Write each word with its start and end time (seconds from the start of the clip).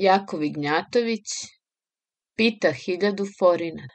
Jako 0.00 0.36
Vignjatović 0.36 1.30
pita 2.36 2.70
hiljadu 2.72 3.24
forina. 3.38 3.88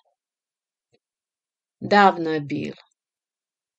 Davno 1.80 2.34
je 2.34 2.42
bilo. 2.42 2.84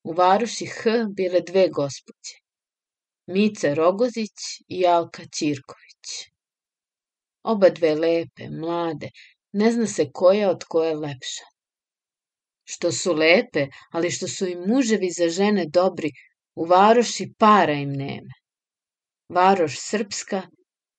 U 0.05 0.13
varuši 0.13 0.67
H 0.67 0.95
bile 1.17 1.41
dve 1.41 1.69
gospođe. 1.69 2.39
Mica 3.27 3.75
Rogozić 3.75 4.47
i 4.69 4.87
Alka 4.87 5.27
Ćirković. 5.37 6.15
Oba 7.43 7.69
dve 7.69 7.95
lepe, 7.95 8.49
mlade, 8.51 9.11
ne 9.53 9.73
zna 9.73 9.87
se 9.87 10.11
koja 10.13 10.51
od 10.51 10.65
koje 10.65 10.97
lepša. 10.97 11.47
Što 12.65 12.93
su 12.93 13.13
lepe, 13.13 13.67
ali 13.91 14.11
što 14.11 14.29
su 14.29 14.47
im 14.47 14.65
muževi 14.67 15.11
za 15.11 15.29
žene 15.29 15.67
dobri, 15.67 16.11
u 16.55 16.65
varoši 16.65 17.33
para 17.39 17.73
im 17.73 17.93
nema. 17.93 18.35
Varoš 19.29 19.81
srpska, 19.81 20.43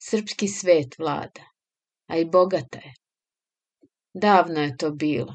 srpski 0.10 0.48
svet 0.48 0.98
vlada, 1.00 1.46
a 2.08 2.18
i 2.18 2.26
bogata 2.26 2.80
je. 2.80 2.94
Davno 4.14 4.62
je 4.62 4.78
to 4.78 4.92
bilo. 4.92 5.34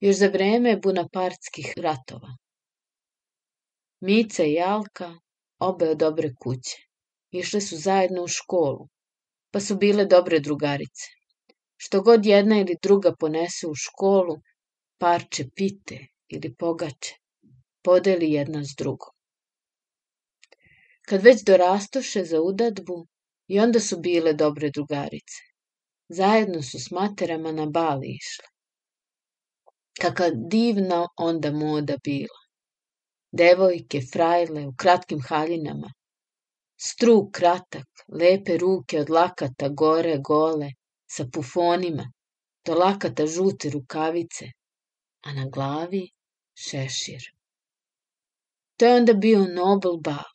Još 0.00 0.16
za 0.16 0.28
vreme 0.28 0.76
bunapartskih 0.76 1.72
ratova. 1.76 2.36
Mica 4.00 4.44
i 4.44 4.58
Alka, 4.60 5.14
obe 5.58 5.88
od 5.90 5.98
dobre 5.98 6.30
kuće, 6.40 6.76
išle 7.30 7.60
su 7.60 7.76
zajedno 7.76 8.22
u 8.22 8.28
školu, 8.28 8.88
pa 9.50 9.60
su 9.60 9.76
bile 9.76 10.04
dobre 10.04 10.40
drugarice. 10.40 11.08
Što 11.76 12.02
god 12.02 12.26
jedna 12.26 12.60
ili 12.60 12.76
druga 12.82 13.14
ponese 13.20 13.66
u 13.66 13.74
školu, 13.74 14.36
parče 14.98 15.44
pite 15.56 15.98
ili 16.28 16.54
pogače, 16.54 17.14
podeli 17.82 18.32
jedna 18.32 18.64
s 18.64 18.74
drugom. 18.78 19.14
Kad 21.08 21.22
već 21.22 21.42
dorastoše 21.44 22.24
za 22.24 22.40
udadbu, 22.40 23.06
i 23.48 23.60
onda 23.60 23.80
su 23.80 24.00
bile 24.00 24.32
dobre 24.32 24.70
drugarice. 24.70 25.42
Zajedno 26.08 26.62
su 26.62 26.78
s 26.78 26.90
materama 26.90 27.52
na 27.52 27.66
bali 27.66 28.08
išle. 28.16 28.48
Kaka 30.00 30.30
divna 30.30 31.08
onda 31.16 31.50
moda 31.50 31.96
bila. 32.04 32.40
Devojke, 33.32 34.00
frajle, 34.12 34.66
u 34.66 34.74
kratkim 34.76 35.20
haljinama. 35.28 35.92
Struk 36.76 37.32
kratak, 37.32 37.86
lepe 38.20 38.56
ruke 38.58 39.00
od 39.00 39.10
lakata 39.10 39.68
gore, 39.68 40.18
gole, 40.18 40.70
sa 41.06 41.24
pufonima, 41.32 42.04
do 42.64 42.74
lakata 42.74 43.26
žute 43.26 43.70
rukavice, 43.70 44.46
a 45.26 45.32
na 45.32 45.48
glavi 45.48 46.04
šešir. 46.54 47.22
To 48.76 48.86
je 48.86 48.96
onda 48.96 49.14
bio 49.14 49.46
Nobel 49.46 49.96
bal. 49.96 50.32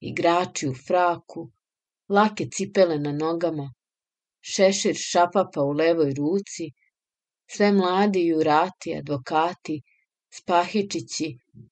Igrači 0.00 0.68
u 0.68 0.74
fraku, 0.74 1.50
lake 2.16 2.46
cipele 2.54 2.98
na 2.98 3.12
nogama, 3.12 3.66
šešir 4.52 4.96
šapapa 4.98 5.62
u 5.62 5.72
levoj 5.80 6.14
ruci, 6.18 6.70
sve 7.50 7.72
mladi 7.72 8.26
jurati, 8.26 8.94
advokati, 9.00 9.82
spahičići, 10.34 11.28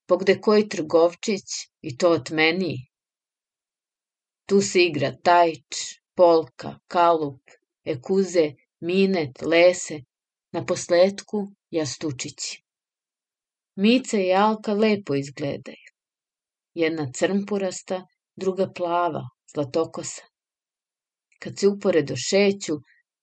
pogde 0.06 0.40
koji 0.40 0.68
trgovčić 0.68 1.48
i 1.82 1.96
to 1.96 2.10
otmeniji. 2.10 2.86
Tu 4.46 4.60
se 4.60 4.84
igra 4.84 5.12
tajč, 5.24 5.76
polka, 6.16 6.78
kalup, 6.86 7.42
ekuze, 7.84 8.46
minet, 8.80 9.42
lese, 9.42 10.00
na 10.52 10.64
posledku 10.66 11.52
jastučići. 11.70 12.62
Mica 13.76 14.18
i 14.18 14.32
Alka 14.32 14.72
lepo 14.72 15.14
izgledaju. 15.14 15.90
Jedna 16.74 17.06
crmpurasta, 17.14 18.06
druga 18.36 18.66
plava, 18.76 19.22
zlatokosa. 19.54 20.29
Kad 21.42 21.58
se 21.58 21.68
uporedo 21.68 22.14
šeću, 22.16 22.74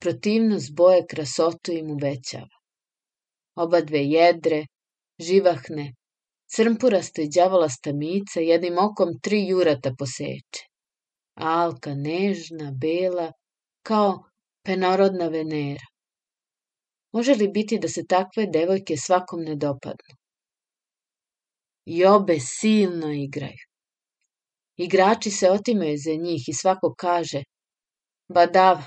protivnost 0.02 0.76
boje 0.76 1.06
krasotu 1.10 1.72
im 1.72 1.92
uvećava. 1.92 2.58
Oba 3.56 3.82
dve 3.82 4.04
jedre, 4.06 4.66
živahne, 5.20 5.94
crmpurasta 6.56 7.22
i 7.22 7.30
đavolasta 7.36 7.94
mica 7.94 8.40
jednim 8.40 8.78
okom 8.78 9.20
tri 9.24 9.48
jurata 9.48 9.92
poseče. 10.00 10.66
Alka 11.36 11.94
nežna, 11.96 12.72
bela, 12.82 13.32
kao 13.84 14.24
penorodna 14.64 15.28
Venera. 15.28 15.88
Može 17.14 17.36
li 17.36 17.48
biti 17.48 17.80
da 17.80 17.88
se 17.88 18.06
takve 18.06 18.48
devojke 18.54 18.98
svakom 18.98 19.42
ne 19.42 19.56
dopadnu? 19.56 20.16
I 21.86 22.06
obe 22.06 22.40
silno 22.40 23.12
igraju. 23.12 23.66
Igrači 24.78 25.32
se 25.32 25.52
otimaju 25.52 25.96
za 25.98 26.16
njih 26.24 26.44
i 26.48 26.54
svako 26.54 26.94
kaže 26.98 27.44
Badava, 28.30 28.84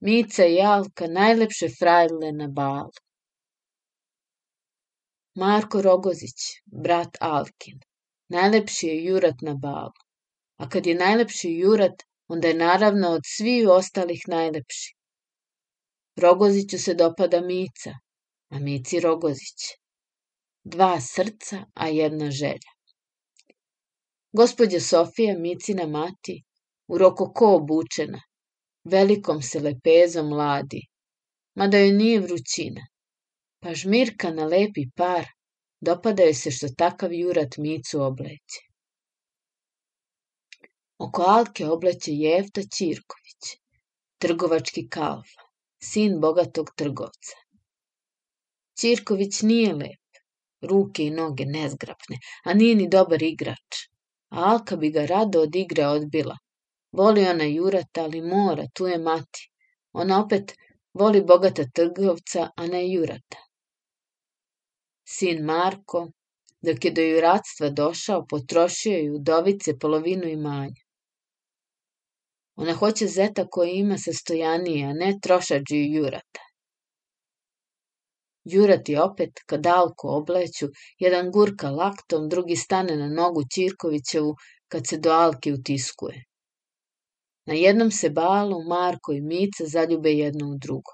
Mica 0.00 0.44
i 0.46 0.60
Alka, 0.62 1.06
najlepše 1.06 1.68
frajle 1.78 2.32
na 2.32 2.46
balu. 2.48 2.92
Marko 5.42 5.82
Rogozić, 5.82 6.44
brat 6.84 7.18
Alkin, 7.20 7.80
najlepši 8.28 8.86
je 8.86 9.04
jurat 9.04 9.42
na 9.42 9.54
balu. 9.54 9.92
A 10.56 10.68
kad 10.68 10.86
je 10.86 10.94
najlepši 10.94 11.50
jurat, 11.50 12.02
onda 12.28 12.48
je 12.48 12.54
naravno 12.54 13.10
od 13.10 13.22
svih 13.24 13.68
ostalih 13.68 14.22
najlepši. 14.28 14.94
Rogoziću 16.16 16.78
se 16.78 16.94
dopada 16.94 17.40
Mica, 17.40 17.94
a 18.50 18.58
Mici 18.58 19.00
Rogozić. 19.00 19.68
Dva 20.64 21.00
srca, 21.00 21.64
a 21.74 21.88
jedna 21.88 22.30
želja. 22.30 22.72
Gospođa 24.32 24.80
Sofija, 24.80 25.38
Micina 25.38 25.86
mati, 25.86 26.42
u 26.88 26.98
rokoko 26.98 27.54
obučena, 27.56 28.20
velikom 28.92 29.42
se 29.42 29.60
lepezom 29.60 30.28
mladi, 30.28 30.80
mada 31.58 31.78
joj 31.78 31.92
nije 31.92 32.20
vrućina, 32.20 32.86
pa 33.62 33.74
žmirka 33.74 34.30
na 34.30 34.46
lepi 34.54 34.84
par, 34.96 35.26
dopada 35.80 36.22
joj 36.22 36.34
se 36.34 36.50
što 36.50 36.68
takav 36.82 37.12
jurat 37.12 37.56
Micu 37.56 38.02
obleće. 38.02 38.62
Oko 40.98 41.22
Alke 41.22 41.66
obleće 41.66 42.12
Jefta 42.12 42.62
Ćirković, 42.76 43.52
trgovački 44.18 44.88
kalfa, 44.88 45.46
sin 45.82 46.20
bogatog 46.20 46.74
trgovca. 46.76 47.36
Ćirković 48.80 49.42
nije 49.42 49.72
lep, 49.74 50.20
ruke 50.60 51.06
i 51.06 51.10
noge 51.10 51.44
nezgrapne, 51.44 52.18
a 52.44 52.54
nije 52.54 52.74
ni 52.74 52.88
dobar 52.88 53.22
igrač 53.22 53.90
a 54.30 54.52
Alka 54.52 54.76
bi 54.76 54.90
ga 54.90 55.06
rado 55.06 55.42
od 55.42 55.56
igre 55.56 55.86
odbila. 55.86 56.36
Voli 56.92 57.26
ona 57.28 57.44
Jurata, 57.44 58.02
ali 58.02 58.20
mora, 58.22 58.64
tu 58.74 58.86
je 58.86 58.98
mati. 58.98 59.50
Ona 59.92 60.24
opet 60.24 60.54
voli 60.94 61.22
bogata 61.24 61.64
trgovca, 61.74 62.50
a 62.56 62.66
ne 62.66 62.92
Jurata. 62.92 63.38
Sin 65.08 65.44
Marko, 65.44 66.10
dok 66.62 66.84
je 66.84 66.90
do 66.90 67.02
juratstva 67.02 67.70
došao, 67.70 68.26
potrošio 68.26 68.98
je 68.98 69.12
udovice 69.12 69.78
polovinu 69.78 70.28
imanja. 70.28 70.82
Ona 72.56 72.72
hoće 72.72 73.06
zeta 73.06 73.46
koji 73.48 73.72
ima 73.72 73.98
sastojanije, 73.98 74.86
a 74.86 74.92
ne 74.92 75.18
trošađi 75.22 75.76
Jurata. 75.94 76.40
Đurati 78.44 78.96
opet, 78.96 79.30
kad 79.46 79.66
Alku 79.66 80.08
obleću, 80.08 80.68
jedan 80.98 81.30
gurka 81.30 81.70
laktom, 81.70 82.28
drugi 82.28 82.56
stane 82.56 82.96
na 82.96 83.08
nogu 83.08 83.42
Ćirkovićevu 83.54 84.36
kad 84.68 84.86
se 84.86 84.98
do 84.98 85.10
Alke 85.10 85.52
utiskuje. 85.52 86.24
Na 87.46 87.54
jednom 87.54 87.90
se 87.90 88.10
balu 88.10 88.64
Marko 88.68 89.12
i 89.12 89.20
Mica 89.20 89.64
zaljube 89.66 90.10
jedno 90.10 90.46
u 90.50 90.58
drugo. 90.58 90.92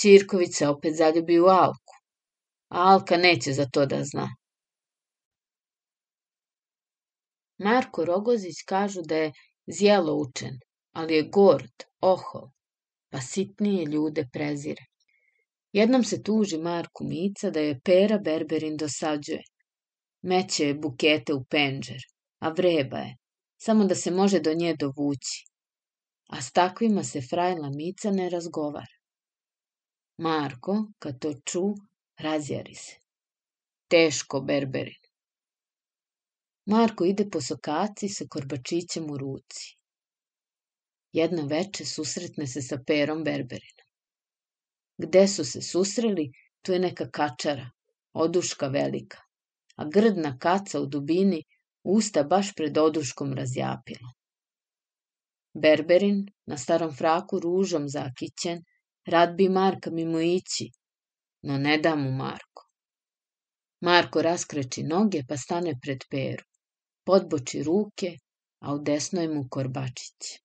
Ćirković 0.00 0.56
se 0.56 0.68
opet 0.68 0.96
zaljubi 0.96 1.40
u 1.40 1.46
Alku, 1.46 1.94
a 2.68 2.92
Alka 2.92 3.16
neće 3.16 3.52
za 3.52 3.66
to 3.72 3.86
da 3.86 4.04
zna. 4.04 4.28
Marko 7.58 8.04
Rogozić 8.04 8.62
kažu 8.66 9.02
da 9.02 9.16
je 9.16 9.32
zjelo 9.66 10.14
učen, 10.16 10.58
ali 10.92 11.14
je 11.14 11.22
gord, 11.22 11.84
ohol, 12.00 12.48
pa 13.10 13.20
sitnije 13.20 13.84
ljude 13.84 14.28
prezire. 14.32 14.84
Jednom 15.72 16.04
se 16.04 16.22
tuži 16.22 16.58
Marku 16.58 17.04
Mica 17.04 17.50
da 17.50 17.60
je 17.60 17.80
Pera 17.84 18.18
Berberin 18.18 18.76
dosađuje. 18.76 19.42
Meće 20.22 20.66
je 20.66 20.74
bukete 20.74 21.34
u 21.34 21.44
penđer, 21.44 22.00
a 22.38 22.48
vreba 22.48 22.98
je, 22.98 23.16
samo 23.62 23.84
da 23.84 23.94
se 23.94 24.10
može 24.10 24.40
do 24.40 24.54
nje 24.54 24.76
dovući. 24.78 25.46
A 26.28 26.42
s 26.42 26.52
takvima 26.52 27.04
se 27.04 27.20
frajla 27.20 27.70
Mica 27.70 28.10
ne 28.10 28.30
razgovara. 28.30 28.96
Marko, 30.18 30.92
kad 30.98 31.18
to 31.18 31.32
ču, 31.44 31.62
razjari 32.18 32.74
se. 32.74 32.94
Teško, 33.88 34.40
Berberin. 34.40 35.02
Marko 36.66 37.04
ide 37.04 37.30
po 37.30 37.40
sokaci 37.40 38.08
sa 38.08 38.24
korbačićem 38.30 39.10
u 39.10 39.18
ruci. 39.18 39.76
Jedno 41.12 41.46
veče 41.46 41.84
susretne 41.84 42.46
se 42.46 42.62
sa 42.62 42.78
Perom 42.86 43.24
Berberinom. 43.24 43.88
Gde 44.98 45.28
su 45.28 45.44
se 45.44 45.62
susreli, 45.62 46.32
tu 46.62 46.72
je 46.72 46.78
neka 46.78 47.10
kačara, 47.10 47.70
oduška 48.12 48.68
velika, 48.68 49.18
a 49.76 49.84
grdna 49.84 50.38
kaca 50.38 50.80
u 50.80 50.86
dubini 50.86 51.44
usta 51.84 52.22
baš 52.22 52.54
pred 52.54 52.78
oduškom 52.78 53.34
razjapila. 53.34 54.12
Berberin, 55.54 56.26
na 56.46 56.58
starom 56.58 56.92
fraku 56.94 57.40
ružom 57.40 57.88
zakićen, 57.88 58.62
rad 59.06 59.36
bi 59.36 59.48
Marka 59.48 59.90
mimo 59.90 60.20
ići, 60.20 60.70
no 61.42 61.58
ne 61.58 61.78
da 61.78 61.94
mu 61.94 62.10
Marko. 62.12 62.68
Marko 63.80 64.22
raskreći 64.22 64.82
noge 64.82 65.22
pa 65.28 65.36
stane 65.36 65.74
pred 65.82 65.98
Peru, 66.10 66.44
podboči 67.04 67.62
ruke, 67.62 68.16
a 68.60 68.74
u 68.74 68.78
desnoj 68.78 69.28
mu 69.28 69.46
korbačić. 69.50 70.36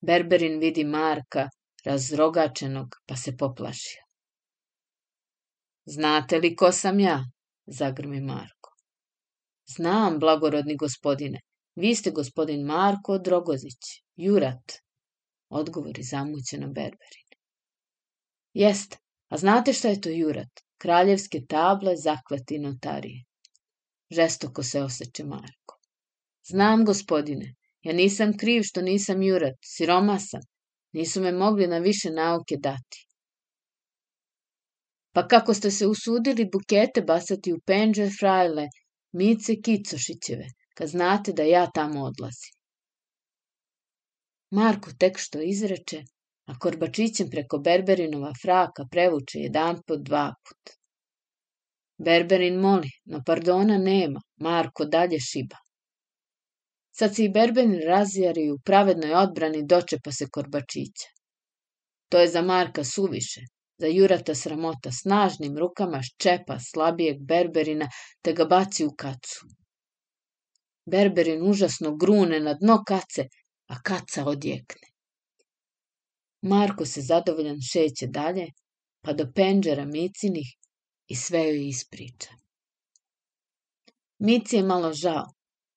Berberin 0.00 0.58
vidi 0.60 0.84
Marka, 0.84 1.48
razrogačenog, 1.84 2.88
pa 3.06 3.16
se 3.16 3.36
poplašio. 3.36 4.02
Znate 5.86 6.38
li 6.38 6.56
ko 6.56 6.72
sam 6.72 7.00
ja? 7.00 7.24
zagrmi 7.66 8.20
Marko. 8.20 8.63
Znam, 9.66 10.18
blagorodni 10.18 10.76
gospodine, 10.76 11.40
vi 11.74 11.94
ste 11.94 12.10
gospodin 12.10 12.66
Marko 12.66 13.18
Drogozić, 13.18 14.02
Jurat, 14.16 14.72
odgovori 15.48 16.02
zamućeno 16.02 16.66
Berberin. 16.66 17.28
Jest, 18.52 18.96
a 19.28 19.36
znate 19.36 19.72
šta 19.72 19.88
je 19.88 20.00
to 20.00 20.08
Jurat? 20.08 20.60
Kraljevske 20.78 21.40
table 21.48 21.96
zaklati 21.96 22.58
notarije. 22.58 23.24
Žestoko 24.10 24.62
se 24.62 24.82
oseče 24.82 25.24
Marko. 25.24 25.78
Znam, 26.48 26.84
gospodine, 26.84 27.54
ja 27.82 27.92
nisam 27.92 28.36
kriv 28.38 28.62
što 28.64 28.82
nisam 28.82 29.22
Jurat, 29.22 29.56
siroma 29.64 30.18
sam. 30.18 30.40
Nisu 30.92 31.20
me 31.20 31.32
mogli 31.32 31.66
na 31.66 31.78
više 31.78 32.10
nauke 32.10 32.56
dati. 32.56 33.06
Pa 35.12 35.28
kako 35.28 35.54
ste 35.54 35.70
se 35.70 35.86
usudili 35.86 36.48
bukete 36.52 37.02
bacati 37.02 37.52
u 37.52 37.60
penđe 37.66 38.08
frajle, 38.20 38.68
Mice 39.18 39.54
Kicošićeve, 39.64 40.46
kad 40.74 40.88
znate 40.88 41.32
da 41.32 41.42
ja 41.42 41.70
tamo 41.74 42.04
odlazim? 42.04 42.54
Marko 44.50 44.90
tek 44.98 45.18
što 45.18 45.40
izreče, 45.40 46.02
a 46.46 46.58
korbačićem 46.58 47.30
preko 47.30 47.58
Berberinova 47.58 48.32
fraka 48.42 48.84
prevuče 48.90 49.38
jedan 49.38 49.78
put, 49.86 50.02
dva 50.08 50.34
put. 50.48 50.74
Berberin 51.98 52.58
moli, 52.60 52.90
no 53.04 53.22
pardona 53.26 53.78
nema, 53.78 54.20
Marko 54.40 54.84
dalje 54.84 55.20
šiba. 55.20 55.56
Sad 56.98 57.14
se 57.14 57.24
i 57.24 57.28
Berberin 57.28 57.80
razjari 57.86 58.50
u 58.50 58.58
pravednoj 58.64 59.14
odbrani 59.14 59.66
dočepa 59.66 60.12
se 60.12 60.26
korbačića. 60.30 61.08
To 62.08 62.18
je 62.18 62.28
za 62.28 62.42
Marka 62.42 62.84
suviše, 62.84 63.40
za 63.78 63.86
Jurata 63.86 64.34
sramota 64.34 64.92
snažnim 64.92 65.58
rukama 65.58 66.00
ščepa 66.02 66.58
slabijeg 66.60 67.22
Berberina 67.28 67.88
te 68.22 68.32
ga 68.32 68.44
baci 68.44 68.86
u 68.86 68.94
kacu. 68.96 69.48
Berberin 70.86 71.42
užasno 71.42 71.96
grune 71.96 72.40
na 72.40 72.54
dno 72.60 72.82
kace, 72.86 73.28
a 73.68 73.80
kaca 73.82 74.24
odjekne. 74.28 74.88
Marko 76.42 76.86
se 76.86 77.00
zadovoljan 77.00 77.60
šeće 77.72 78.06
dalje, 78.06 78.46
pa 79.00 79.12
do 79.12 79.26
penđera 79.34 79.84
Micinih 79.84 80.50
i 81.08 81.16
sve 81.16 81.44
joj 81.48 81.68
ispriča. 81.68 82.30
Mici 84.18 84.56
je 84.56 84.62
malo 84.62 84.92
žao. 84.92 85.24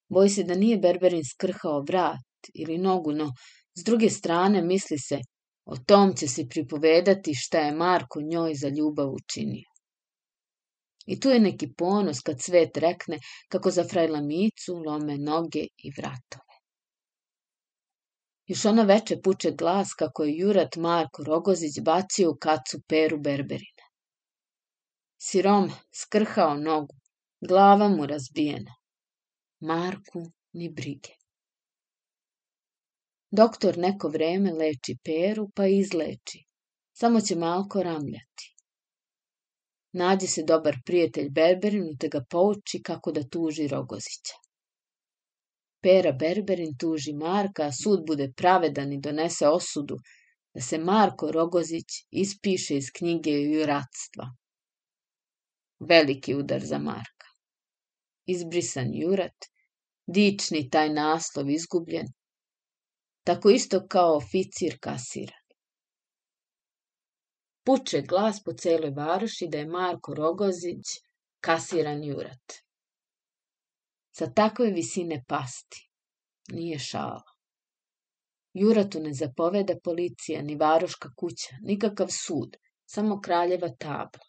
Boji 0.10 0.30
se 0.30 0.44
da 0.44 0.56
nije 0.56 0.78
Berberin 0.78 1.24
skrhao 1.24 1.82
vrat 1.88 2.52
ili 2.54 2.78
nogu, 2.78 3.12
no 3.12 3.32
s 3.76 3.84
druge 3.84 4.10
strane 4.10 4.62
misli 4.62 4.98
se 5.00 5.20
O 5.68 5.76
tom 5.78 6.14
će 6.16 6.28
se 6.28 6.48
pripovedati 6.50 7.34
šta 7.36 7.60
je 7.60 7.72
Marko 7.76 8.22
njoj 8.22 8.54
za 8.56 8.70
ljubav 8.70 9.10
učinio. 9.14 9.70
I 11.06 11.20
tu 11.20 11.30
je 11.30 11.40
neki 11.40 11.68
ponos 11.78 12.22
kad 12.22 12.42
svet 12.42 12.78
rekne 12.78 13.20
kako 13.48 13.72
za 13.72 13.84
frajla 13.84 14.22
Micu 14.22 14.76
lome 14.86 15.18
noge 15.18 15.66
i 15.78 15.92
vratove. 15.98 16.56
Još 18.48 18.66
ono 18.66 18.84
veče 18.84 19.18
puče 19.24 19.52
glas 19.52 19.94
kako 19.94 20.24
je 20.24 20.38
jurat 20.38 20.76
Marko 20.76 21.24
Rogozić 21.24 21.80
bacio 21.84 22.32
u 22.32 22.38
kacu 22.42 22.82
peru 22.88 23.20
Berberina. 23.20 23.88
Sirom 25.18 25.72
skrhao 25.94 26.58
nogu, 26.58 26.96
glava 27.50 27.90
mu 27.90 28.06
razbijena. 28.06 28.76
Marku 29.60 30.24
ni 30.54 30.70
brige. 30.70 31.27
Doktor 33.38 33.78
neko 33.78 34.10
vreme 34.10 34.52
leči 34.52 34.96
peru, 35.04 35.50
pa 35.56 35.68
izleči. 35.68 36.40
Samo 36.94 37.22
će 37.22 37.36
malko 37.36 37.84
ramljati. 37.84 38.54
Nađe 39.94 40.28
se 40.28 40.44
dobar 40.44 40.78
prijatelj 40.86 41.30
Berberinu 41.30 41.98
te 42.00 42.08
ga 42.08 42.22
pouči 42.30 42.82
kako 42.84 43.12
da 43.12 43.24
tuži 43.36 43.68
Rogozića. 43.68 44.40
Pera 45.82 46.12
Berberin 46.12 46.74
tuži 46.78 47.14
Marka, 47.14 47.68
a 47.68 47.72
sud 47.72 48.06
bude 48.08 48.32
pravedan 48.38 48.94
i 48.94 49.00
donese 49.00 49.48
osudu 49.48 49.98
da 50.54 50.62
se 50.62 50.78
Marko 50.78 51.32
Rogozić 51.32 52.02
ispiše 52.12 52.78
iz 52.78 52.92
knjige 52.98 53.32
juratstva. 53.32 54.32
Veliki 55.80 56.36
udar 56.36 56.66
za 56.66 56.80
Marka. 56.80 57.30
Izbrisan 58.26 58.94
jurat, 58.94 59.52
dični 60.08 60.70
taj 60.70 60.90
naslov 60.94 61.50
izgubljen, 61.50 62.08
tako 63.28 63.50
isto 63.50 63.88
kao 63.88 64.16
oficir 64.18 64.78
kasiran. 64.80 65.44
Puče 67.66 68.02
glas 68.02 68.44
po 68.44 68.54
celoj 68.54 68.92
varoši 68.96 69.48
da 69.52 69.58
je 69.58 69.66
Marko 69.66 70.14
Rogozić 70.14 70.94
kasiran 71.40 72.04
jurat. 72.04 72.54
Sa 74.18 74.30
takve 74.36 74.70
visine 74.72 75.24
pasti. 75.28 75.82
Nije 76.52 76.80
šala. 76.80 77.34
Juratu 78.54 79.00
ne 79.00 79.14
zapoveda 79.14 79.76
policija, 79.84 80.42
ni 80.42 80.56
varoška 80.56 81.12
kuća, 81.16 81.58
nikakav 81.62 82.08
sud, 82.08 82.56
samo 82.86 83.20
kraljeva 83.22 83.70
tabla. 83.80 84.26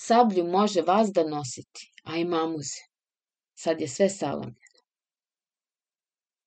Sablju 0.00 0.44
može 0.44 0.82
vazda 0.82 1.28
nositi, 1.28 1.92
a 2.04 2.16
i 2.16 2.24
mamuze. 2.24 2.86
Sad 3.54 3.80
je 3.80 3.88
sve 3.88 4.08
salamljeno. 4.08 4.65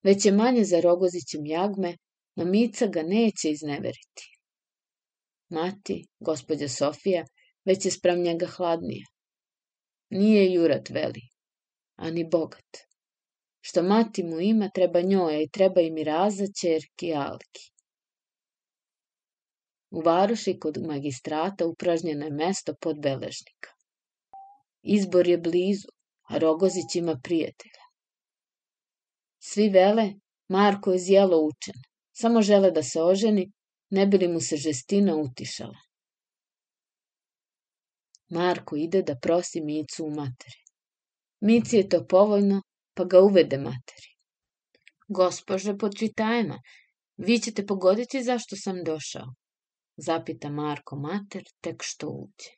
Već 0.04 0.26
je 0.26 0.32
manje 0.32 0.64
za 0.64 0.82
Rogozićem 0.82 1.46
jagme, 1.46 1.98
no 2.36 2.46
Mica 2.46 2.88
ga 2.88 3.04
neće 3.04 3.52
izneveriti. 3.52 4.40
Mati, 5.50 6.08
gospođa 6.20 6.68
Sofija, 6.70 7.26
već 7.66 7.86
je 7.86 7.92
sprem 7.92 8.22
njega 8.22 8.46
hladnija. 8.46 9.06
Nije 10.10 10.54
jurat 10.54 10.90
veli, 10.90 11.22
ani 11.96 12.24
bogat. 12.32 12.78
Što 13.62 13.84
mati 13.84 14.24
mu 14.24 14.40
ima, 14.40 14.70
treba 14.70 15.02
njoj, 15.02 15.44
i 15.44 15.50
treba 15.50 15.82
i 15.82 15.92
Miraza, 15.92 16.46
čerki 16.62 17.14
Alki. 17.14 17.66
U 19.92 20.02
varoši 20.02 20.60
kod 20.60 20.78
magistrata 20.88 21.66
upražnjeno 21.66 22.26
je 22.26 22.32
mesto 22.32 22.74
pod 22.82 23.02
beležnika. 23.02 23.70
Izbor 24.82 25.28
je 25.28 25.38
blizu, 25.38 25.88
a 26.30 26.38
Rogozić 26.38 26.96
ima 26.96 27.20
prijatelja. 27.24 27.89
Svi 29.40 29.70
vele, 29.70 30.14
Marko 30.50 30.92
je 30.92 31.00
zjelo 31.00 31.38
učen, 31.46 31.76
samo 32.12 32.42
žele 32.42 32.72
da 32.72 32.84
se 32.84 33.02
oženi, 33.02 33.52
ne 33.90 34.08
bi 34.08 34.18
li 34.18 34.28
mu 34.28 34.42
se 34.42 34.58
žestina 34.58 35.16
utišala. 35.16 35.80
Marko 38.30 38.76
ide 38.76 39.02
da 39.02 39.16
prosi 39.16 39.62
Micu 39.62 40.06
u 40.06 40.10
materi. 40.10 40.62
Mici 41.42 41.78
je 41.78 41.90
to 41.90 42.06
povoljno, 42.08 42.62
pa 42.94 43.04
ga 43.04 43.22
uvede 43.22 43.58
materi. 43.58 44.10
Gospože 45.08 45.78
podčitajma, 45.78 46.60
vi 47.18 47.40
ćete 47.40 47.66
pogoditi 47.66 48.24
zašto 48.24 48.56
sam 48.56 48.84
došao, 48.84 49.34
zapita 49.98 50.50
Marko 50.50 50.96
mater 50.96 51.44
tek 51.62 51.84
što 51.84 52.08
uđe. 52.08 52.52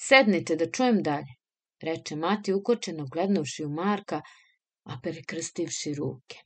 Sednite 0.00 0.56
da 0.56 0.70
čujem 0.70 1.02
dalje, 1.02 1.36
reče 1.82 2.16
mati 2.16 2.52
ukočeno 2.52 3.06
glednuvši 3.06 3.64
u 3.64 3.70
Marka, 3.70 4.20
a 4.86 4.98
prekrstivši 5.02 5.94
ruke. 5.94 6.38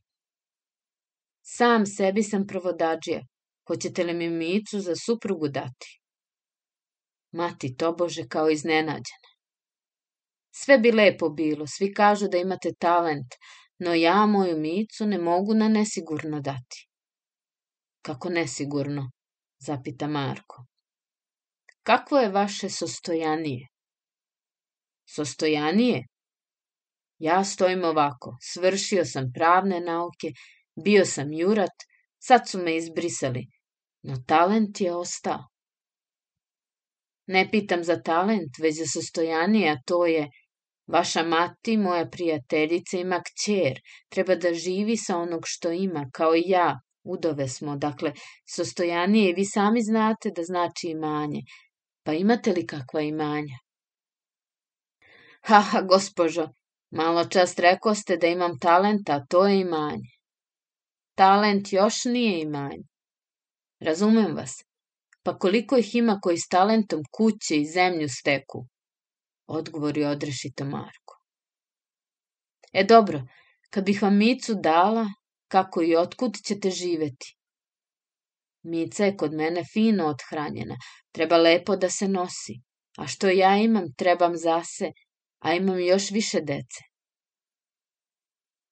Sam 1.43 1.87
sebi 1.87 2.23
sam 2.23 2.47
provodađija, 2.47 3.21
hoćete 3.69 4.05
li 4.05 4.15
mi 4.15 4.29
micu 4.31 4.81
za 4.81 4.95
suprugu 4.97 5.49
dati? 5.49 6.01
Mati 7.33 7.77
tobože 7.77 8.29
kao 8.29 8.51
iznenađena. 8.51 9.31
Sve 10.55 10.79
bi 10.79 10.93
lepo 10.93 11.29
bilo, 11.29 11.67
svi 11.67 11.95
kažu 11.95 12.29
da 12.29 12.39
imate 12.39 12.73
talent, 12.79 13.35
no 13.79 13.95
ja 13.95 14.27
moju 14.27 14.57
micu 14.59 15.07
ne 15.07 15.19
mogu 15.19 15.55
na 15.55 15.69
nesigurno 15.69 16.41
dati. 16.41 16.89
Kako 18.03 18.29
nesigurno? 18.29 19.11
zapita 19.61 20.07
Marko. 20.07 20.65
Kakvo 21.83 22.19
je 22.19 22.29
vaše 22.29 22.69
sostojanije? 22.69 23.69
Sostojanije? 25.15 26.07
Ja 27.21 27.45
stojim 27.45 27.85
ovako, 27.85 28.37
svršio 28.43 29.05
sam 29.05 29.33
pravne 29.35 29.81
nauke, 29.81 30.33
bio 30.85 31.05
sam 31.05 31.33
jurat, 31.33 31.77
sad 32.19 32.49
su 32.49 32.59
me 32.59 32.77
izbrisali, 32.77 33.47
no 34.03 34.17
talent 34.27 34.81
je 34.81 34.95
ostao. 34.95 35.45
Ne 37.27 37.49
pitam 37.51 37.85
za 37.85 38.03
talent, 38.03 38.59
već 38.59 38.79
za 38.79 38.87
sostojanije, 38.87 39.71
a 39.73 39.77
to 39.87 40.07
je 40.07 40.29
Vaša 40.93 41.23
mati, 41.23 41.77
moja 41.77 42.07
prijateljica, 42.07 42.99
ima 42.99 43.23
kćer. 43.23 43.81
Treba 44.09 44.35
da 44.35 44.55
živi 44.55 44.97
sa 44.97 45.17
onog 45.19 45.43
što 45.45 45.71
ima, 45.71 46.11
kao 46.13 46.35
i 46.37 46.43
ja. 46.47 46.81
Udove 47.05 47.49
smo, 47.49 47.77
dakle, 47.77 48.13
sostojanije 48.55 49.31
i 49.31 49.33
vi 49.33 49.45
sami 49.45 49.83
znate 49.83 50.31
da 50.37 50.43
znači 50.43 50.89
imanje. 50.89 51.41
Pa 52.05 52.13
imate 52.13 52.53
li 52.53 52.67
kakva 52.67 53.01
imanja? 53.01 53.59
Ha, 55.41 55.61
ha, 55.61 55.83
gospođo, 55.83 56.49
malo 56.91 57.25
čast 57.25 57.59
rekao 57.59 57.95
ste 57.95 58.17
da 58.17 58.27
imam 58.27 58.59
talenta, 58.59 59.27
to 59.29 59.47
je 59.47 59.61
imanje. 59.61 60.11
Talent 61.15 61.73
još 61.73 62.05
nije 62.05 62.41
imanje. 62.41 62.85
Razumem 63.81 64.37
vas. 64.37 64.65
Pa 65.23 65.39
koliko 65.39 65.77
ih 65.77 65.95
ima 65.95 66.19
koji 66.23 66.39
s 66.39 66.49
talentom 66.49 67.01
kuće 67.17 67.57
i 67.57 67.67
zemlju 67.67 68.09
steku? 68.09 68.67
Odgovori 69.47 70.05
odrešito 70.05 70.65
Marko. 70.65 71.21
E 72.73 72.85
dobro, 72.85 73.23
kad 73.71 73.85
bih 73.85 74.03
vam 74.03 74.17
Micu 74.17 74.55
dala, 74.55 75.07
kako 75.49 75.83
i 75.83 75.97
otkud 75.97 76.37
ćete 76.47 76.71
živeti? 76.71 77.37
Mica 78.63 79.05
je 79.05 79.17
kod 79.17 79.33
mene 79.33 79.65
fino 79.73 80.07
othranjena, 80.07 80.77
treba 81.13 81.37
lepo 81.37 81.77
da 81.77 81.91
se 81.91 82.09
nosi. 82.09 82.55
A 82.99 83.07
što 83.07 83.29
ja 83.29 83.57
imam, 83.57 83.85
trebam 83.97 84.37
zase, 84.37 84.93
a 85.41 85.55
imam 85.55 85.81
još 85.81 86.11
više 86.11 86.41
dece. 86.41 86.85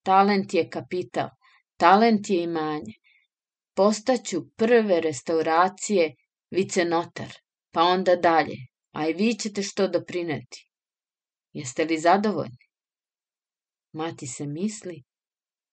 Talent 0.03 0.55
je 0.55 0.71
kapital, 0.71 1.29
talent 1.77 2.31
je 2.31 2.43
imanje. 2.43 2.95
Postaću 3.75 4.51
prve 4.57 5.01
restauracije 5.01 6.15
vicenotar, 6.51 7.33
pa 7.71 7.83
onda 7.83 8.17
dalje, 8.17 8.57
a 8.93 9.09
i 9.09 9.13
vi 9.13 9.35
ćete 9.35 9.63
što 9.63 9.89
doprineti. 9.89 10.71
Jeste 11.53 11.85
li 11.85 11.99
zadovoljni? 11.99 12.69
Mati 13.93 14.27
se 14.27 14.47
misli 14.47 15.05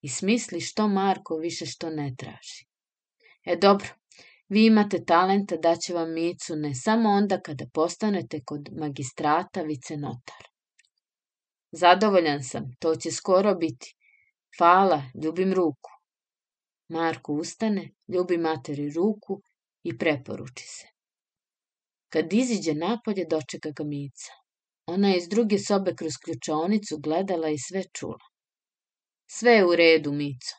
i 0.01 0.09
smisli 0.09 0.61
što 0.61 0.87
Marko 0.87 1.37
više 1.37 1.65
što 1.65 1.89
ne 1.89 2.15
traži. 2.17 2.65
E 3.43 3.55
dobro, 3.55 3.89
vi 4.49 4.65
imate 4.65 5.05
talenta 5.05 5.57
da 5.57 5.75
će 5.75 5.93
vam 5.93 6.13
Micu 6.13 6.55
ne 6.55 6.75
samo 6.75 7.09
onda 7.09 7.41
kada 7.41 7.65
postanete 7.73 8.41
kod 8.45 8.69
magistrata 8.79 9.61
vicenotar. 9.61 10.54
Zadovoljan 11.77 12.43
sam, 12.43 12.63
to 12.79 12.95
će 12.95 13.11
skoro 13.11 13.55
biti. 13.55 13.95
Hvala, 14.57 15.03
ljubim 15.23 15.53
ruku. 15.53 15.91
Marko 16.89 17.33
ustane, 17.33 17.91
ljubi 18.07 18.37
materi 18.37 18.89
ruku 18.89 19.41
i 19.83 19.97
preporuči 19.97 20.67
se. 20.67 20.87
Kad 22.09 22.33
iziđe 22.33 22.73
napolje, 22.73 23.25
dočeka 23.29 23.71
ga 23.71 23.83
Mica. 23.83 24.31
Ona 24.87 25.09
je 25.09 25.17
iz 25.17 25.27
druge 25.29 25.59
sobe 25.59 25.95
kroz 25.95 26.13
ključaonicu 26.25 26.97
gledala 26.97 27.49
i 27.49 27.57
sve 27.57 27.83
čula. 27.93 28.25
Sve 29.27 29.51
je 29.51 29.65
u 29.65 29.75
redu, 29.75 30.11
Mico. 30.11 30.55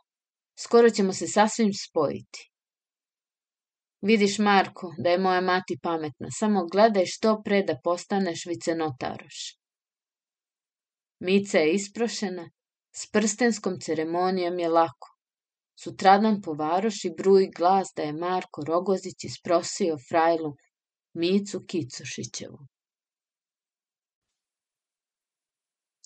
Skoro 0.59 0.91
ćemo 0.91 1.13
se 1.13 1.27
sasvim 1.27 1.73
spojiti. 1.73 2.51
Vidiš, 4.01 4.39
Marko, 4.39 4.95
da 4.99 5.11
je 5.11 5.19
moja 5.19 5.41
mati 5.41 5.79
pametna. 5.83 6.29
Samo 6.31 6.67
gledaj 6.67 7.07
što 7.07 7.43
pre 7.45 7.63
da 7.63 7.81
postaneš 7.85 8.47
vicenotaroš. 8.47 9.66
Mica 11.21 11.59
je 11.59 11.75
isprošena, 11.75 12.51
s 12.97 13.11
prstenskom 13.11 13.81
ceremonijom 13.81 14.59
je 14.59 14.69
lako. 14.69 15.09
Sutradan 15.83 16.43
po 16.43 16.55
varoši 16.55 17.11
bruji 17.19 17.51
glas 17.57 17.93
da 17.97 18.03
je 18.03 18.13
Marko 18.13 18.65
Rogozić 18.65 19.25
isprosio 19.25 19.97
frajlu 20.09 20.55
Micu 21.15 21.61
Kicušićevu. 21.69 22.59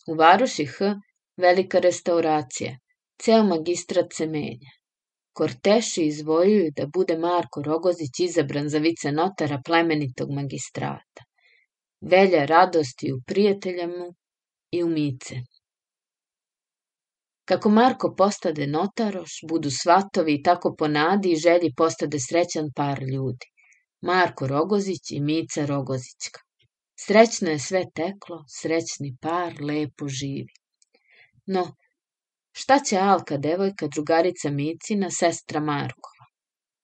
U 0.06 0.14
varoši 0.14 0.66
H 0.66 0.94
velika 1.36 1.78
restauracija, 1.78 2.78
ceo 3.22 3.42
magistrat 3.44 4.12
se 4.12 4.26
menja. 4.26 4.70
Korteši 5.32 6.02
izvojuju 6.06 6.70
da 6.76 6.86
bude 6.86 7.18
Marko 7.18 7.62
Rogozić 7.62 8.20
izabran 8.20 8.68
za 8.68 8.78
vice 8.78 9.12
notara 9.12 9.60
plemenitog 9.64 10.30
magistrata. 10.30 11.24
Velja 12.00 12.44
radosti 12.44 13.12
u 13.12 13.20
prijatelja 13.26 13.86
mu 13.86 14.14
i 14.70 14.82
u 14.82 14.88
mice. 14.88 15.34
Kako 17.44 17.68
Marko 17.68 18.14
postade 18.18 18.66
notaroš, 18.66 19.30
budu 19.48 19.70
svatovi 19.70 20.34
i 20.34 20.42
tako 20.42 20.74
po 20.78 20.88
nadi 20.88 21.32
i 21.32 21.36
želji 21.36 21.74
postade 21.76 22.18
srećan 22.20 22.68
par 22.76 23.02
ljudi. 23.02 23.46
Marko 24.02 24.46
Rogozić 24.46 25.10
i 25.10 25.20
Mica 25.20 25.66
Rogozićka. 25.66 26.40
Srećno 27.06 27.50
je 27.50 27.58
sve 27.58 27.84
teklo, 27.94 28.44
srećni 28.60 29.16
par 29.20 29.60
lepo 29.60 30.08
živi. 30.08 30.54
No, 31.46 31.74
šta 32.52 32.78
će 32.78 32.98
Alka, 32.98 33.36
devojka, 33.36 33.86
drugarica 33.86 34.50
Micina, 34.50 35.10
sestra 35.10 35.60
Markova? 35.60 36.26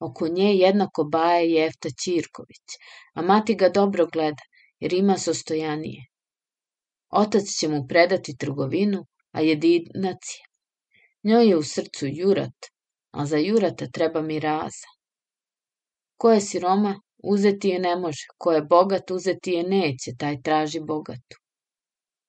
Oko 0.00 0.28
nje 0.28 0.54
jednako 0.54 1.04
baje 1.04 1.50
Jefta 1.50 1.88
Ćirković, 2.04 2.66
a 3.14 3.22
mati 3.22 3.54
ga 3.54 3.68
dobro 3.68 4.06
gleda, 4.06 4.42
jer 4.80 4.92
ima 4.92 5.18
sostojanije. 5.18 6.06
Otac 7.16 7.46
će 7.58 7.68
mu 7.68 7.86
predati 7.88 8.36
trgovinu, 8.36 9.06
a 9.32 9.40
jedinac 9.40 10.22
je. 10.36 10.44
Njoj 11.30 11.48
je 11.48 11.56
u 11.56 11.62
srcu 11.62 12.06
Jurat, 12.08 12.70
a 13.10 13.26
za 13.26 13.36
Jurata 13.36 13.86
treba 13.86 14.22
mi 14.22 14.40
raza. 14.40 14.90
Ko 16.16 16.32
je 16.32 16.40
siroma, 16.40 17.00
uzeti 17.22 17.68
je 17.68 17.78
ne 17.78 17.96
može, 17.96 18.26
ko 18.38 18.52
je 18.52 18.62
bogat, 18.62 19.10
uzeti 19.10 19.50
je 19.50 19.62
neće, 19.62 20.16
taj 20.18 20.42
traži 20.42 20.80
bogatu 20.80 21.46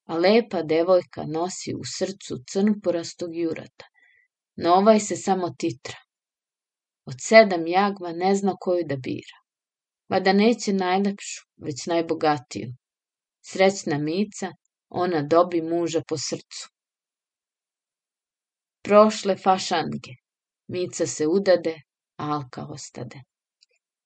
a 0.08 0.18
lepa 0.18 0.62
devojka 0.64 1.24
nosi 1.26 1.74
u 1.76 1.84
srcu 1.98 2.38
crnporastog 2.52 3.36
jurata. 3.36 3.86
No 4.56 4.74
ovaj 4.74 5.00
se 5.00 5.16
samo 5.16 5.50
titra. 5.50 5.98
Od 7.06 7.16
sedam 7.22 7.68
jagma 7.68 8.12
ne 8.12 8.36
zna 8.36 8.56
koju 8.60 8.84
da 8.86 8.96
bira. 8.96 9.38
da 10.24 10.34
neće 10.34 10.74
najlepšu, 10.74 11.42
već 11.58 11.86
najbogatiju. 11.86 12.70
Srećna 13.46 13.98
Mica, 13.98 14.52
ona 14.90 15.22
dobi 15.22 15.62
muža 15.62 16.02
po 16.08 16.18
srcu. 16.18 16.70
Prošle 18.84 19.36
fašange. 19.36 20.14
Mica 20.68 21.08
se 21.08 21.28
udade, 21.28 21.82
Alka 22.18 22.66
ostade. 22.66 23.22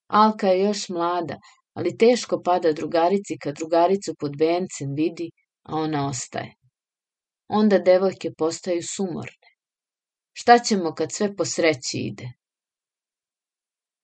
Alka 0.08 0.48
je 0.48 0.64
još 0.64 0.90
mlada, 0.90 1.38
ali 1.74 1.98
teško 1.98 2.42
pada 2.46 2.72
drugarici 2.72 3.38
kad 3.38 3.56
drugaricu 3.56 4.16
pod 4.20 4.32
vencem 4.40 4.94
vidi 4.96 5.32
a 5.64 5.76
ona 5.76 6.08
ostaje. 6.08 6.54
Onda 7.48 7.80
devojke 7.80 8.32
postaju 8.38 8.82
sumorne. 8.84 9.50
Šta 10.34 10.60
ćemo 10.60 10.94
kad 10.94 11.12
sve 11.12 11.36
po 11.36 11.46
sreći 11.46 11.98
ide? 11.98 12.32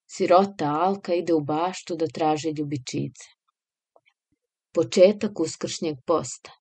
Sirota 0.09 0.65
Alka 0.65 1.13
ide 1.13 1.33
u 1.33 1.41
baštu 1.41 1.95
da 1.95 2.07
traži 2.07 2.49
ljubičice. 2.57 3.27
Početak 4.73 5.39
uskršnjeg 5.39 5.95
posta. 6.05 6.51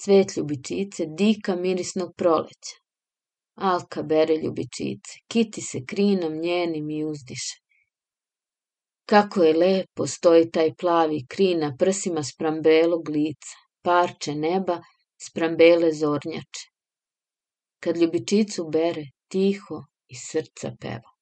Cvet 0.00 0.36
ljubičice, 0.36 1.06
dika 1.18 1.56
mirisnog 1.56 2.12
proleća. 2.16 2.76
Alka 3.54 4.02
bere 4.02 4.36
ljubičice, 4.36 5.12
kiti 5.28 5.60
se 5.60 5.84
krinom 5.84 6.40
njenim 6.40 6.90
i 6.90 7.04
uzdiše. 7.04 7.56
Kako 9.08 9.42
je 9.42 9.56
lepo 9.56 10.06
stoji 10.06 10.50
taj 10.50 10.74
plavi 10.74 11.26
krin 11.28 11.58
na 11.60 11.76
prsima 11.78 12.22
spram 12.22 12.62
belog 12.62 13.08
lica 13.08 13.56
parče 13.88 14.34
neba 14.34 14.80
spram 15.26 15.56
bele 15.56 15.92
zornjače. 16.00 16.64
Kad 17.82 17.96
ljubičicu 17.96 18.64
bere, 18.74 19.04
tiho 19.32 19.78
iz 20.14 20.24
srca 20.30 20.72
peva. 20.80 21.12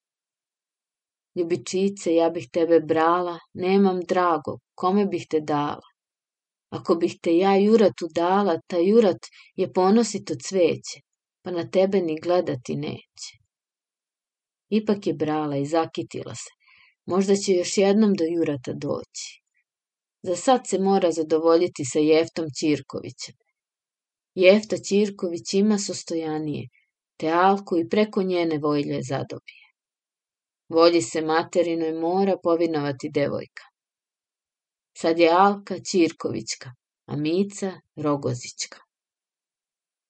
Ljubičice, 1.36 2.14
ja 2.14 2.30
bih 2.30 2.48
tebe 2.52 2.80
brala, 2.80 3.36
nemam 3.64 4.00
drago, 4.12 4.58
kome 4.74 5.04
bih 5.12 5.26
te 5.30 5.40
dala? 5.40 5.95
Ako 6.70 6.94
bih 6.94 7.14
te 7.22 7.36
ja 7.36 7.56
juratu 7.56 8.08
dala, 8.14 8.60
ta 8.66 8.78
jurat 8.78 9.26
je 9.56 9.72
ponosito 9.72 10.34
cveće, 10.34 11.00
pa 11.42 11.50
na 11.50 11.70
tebe 11.70 12.00
ni 12.00 12.20
gledati 12.20 12.76
neće. 12.76 13.32
Ipak 14.68 15.06
je 15.06 15.14
brala 15.14 15.56
i 15.56 15.66
zakitila 15.66 16.34
se. 16.34 16.50
Možda 17.06 17.36
će 17.36 17.52
još 17.52 17.78
jednom 17.78 18.14
do 18.14 18.24
jurata 18.24 18.72
doći. 18.72 19.42
Za 20.22 20.36
sad 20.36 20.60
se 20.66 20.78
mora 20.78 21.12
zadovoljiti 21.12 21.84
sa 21.84 21.98
Jeftom 21.98 22.46
Ćirkovićem. 22.58 23.34
Jefta 24.34 24.76
Ćirković 24.76 25.54
ima 25.54 25.78
sostojanije, 25.78 26.68
te 27.16 27.28
Alku 27.28 27.76
i 27.78 27.88
preko 27.88 28.22
njene 28.22 28.58
vojlje 28.58 29.02
zadobije. 29.02 29.66
Volji 30.68 31.02
se 31.02 31.22
materinoj 31.22 31.92
mora 31.92 32.36
povinovati 32.42 33.10
devojka. 33.14 33.75
Sad 35.00 35.18
je 35.18 35.30
Alka 35.30 35.78
Ćirkovićka, 35.78 36.70
a 37.06 37.16
Mica 37.16 37.72
Rogozićka. 37.96 38.78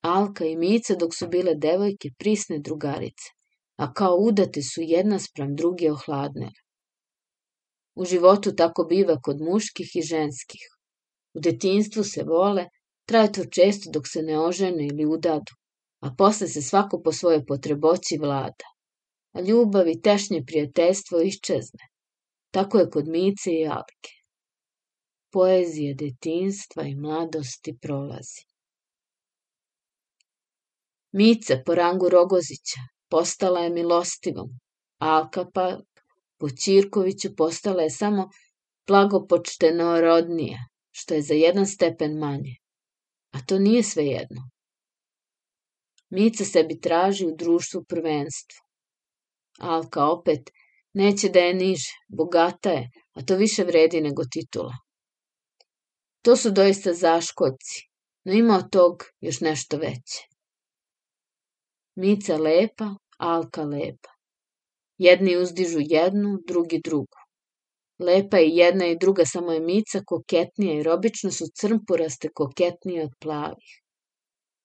Alka 0.03 0.45
i 0.45 0.57
Mica 0.57 0.95
dok 0.95 1.15
su 1.15 1.29
bile 1.29 1.55
devojke 1.55 2.11
prisne 2.19 2.59
drugarice, 2.59 3.29
a 3.77 3.93
kao 3.93 4.17
udate 4.17 4.63
su 4.63 4.83
jedna 4.83 5.19
spram 5.19 5.57
druge 5.57 5.93
ohladnele. 5.93 6.61
U 7.95 8.05
životu 8.05 8.55
tako 8.57 8.85
biva 8.85 9.21
kod 9.23 9.41
muških 9.41 9.91
i 9.95 10.03
ženskih. 10.03 10.65
U 11.35 11.41
detinstvu 11.41 12.05
se 12.05 12.23
vole, 12.23 12.67
Traje 13.07 13.33
to 13.33 13.45
često 13.45 13.91
dok 13.95 14.09
se 14.09 14.23
ne 14.23 14.39
ožene 14.39 14.87
ili 14.87 15.05
udadu, 15.07 15.53
a 16.01 16.11
posle 16.19 16.49
se 16.49 16.63
svako 16.63 17.03
po 17.05 17.13
svojoj 17.13 17.45
potreboći 17.47 18.19
vlada. 18.21 18.69
A 19.33 19.41
ljubav 19.41 19.89
i 19.89 20.01
tešnje 20.03 20.43
prijateljstvo 20.47 21.21
iščezne. 21.21 21.85
Tako 22.51 22.79
je 22.79 22.91
kod 22.91 23.09
Mice 23.09 23.53
i 23.53 23.67
Alke. 23.67 24.16
Poezije 25.37 25.95
detinstva 25.95 26.83
i 26.83 26.95
mladosti 26.95 27.73
prolazi. 27.83 28.45
Mica 31.13 31.57
po 31.67 31.75
rangu 31.75 32.09
Rogozića 32.09 32.81
postala 33.11 33.61
je 33.61 33.71
milostivom, 33.71 34.49
Alka 34.99 35.45
pa 35.55 35.81
po 36.39 36.49
Ćirkoviću 36.51 37.35
postala 37.37 37.83
je 37.83 37.91
samo 37.91 38.29
blagopočtenorodnija, 38.87 40.59
što 40.91 41.15
je 41.15 41.23
za 41.23 41.35
jedan 41.35 41.67
stepen 41.67 42.19
manje. 42.19 42.57
A 43.31 43.45
to 43.47 43.59
nije 43.59 43.83
sve 43.83 44.07
jedno. 44.07 44.51
Mica 46.11 46.45
sebi 46.45 46.81
traži 46.81 47.27
u 47.27 47.37
društvu 47.37 47.85
prvenstvo. 47.89 48.65
Alka 49.59 50.07
opet 50.07 50.51
neće 50.93 51.29
da 51.29 51.39
je 51.39 51.55
niže, 51.55 51.93
bogata 52.09 52.71
je, 52.71 52.91
a 53.13 53.23
to 53.23 53.37
više 53.37 53.65
vredi 53.65 54.01
nego 54.01 54.23
titula. 54.33 54.86
To 56.27 56.37
su 56.37 56.51
doista 56.51 56.93
zaškoci, 56.93 57.83
no 58.25 58.33
ima 58.33 58.57
od 58.57 58.71
tog 58.71 59.05
još 59.21 59.41
nešto 59.41 59.77
veće. 59.77 60.23
Mica 61.97 62.37
lepa, 62.37 62.89
Alka 63.19 63.63
lepa. 63.63 64.11
Jedni 64.99 65.37
uzdižu 65.37 65.79
jednu, 65.81 66.39
drugi 66.47 66.81
drugu. 66.85 67.19
Lepa 67.99 68.37
je 68.37 68.49
jedna 68.49 68.87
i 68.87 68.99
druga, 68.99 69.25
samo 69.25 69.53
je 69.53 69.61
Mica 69.61 70.01
koketnija 70.07 70.75
jer 70.75 70.89
obično 70.89 71.31
su 71.31 71.47
crmpuraste 71.61 72.29
koketnije 72.35 73.05
od 73.05 73.13
plavih. 73.21 73.73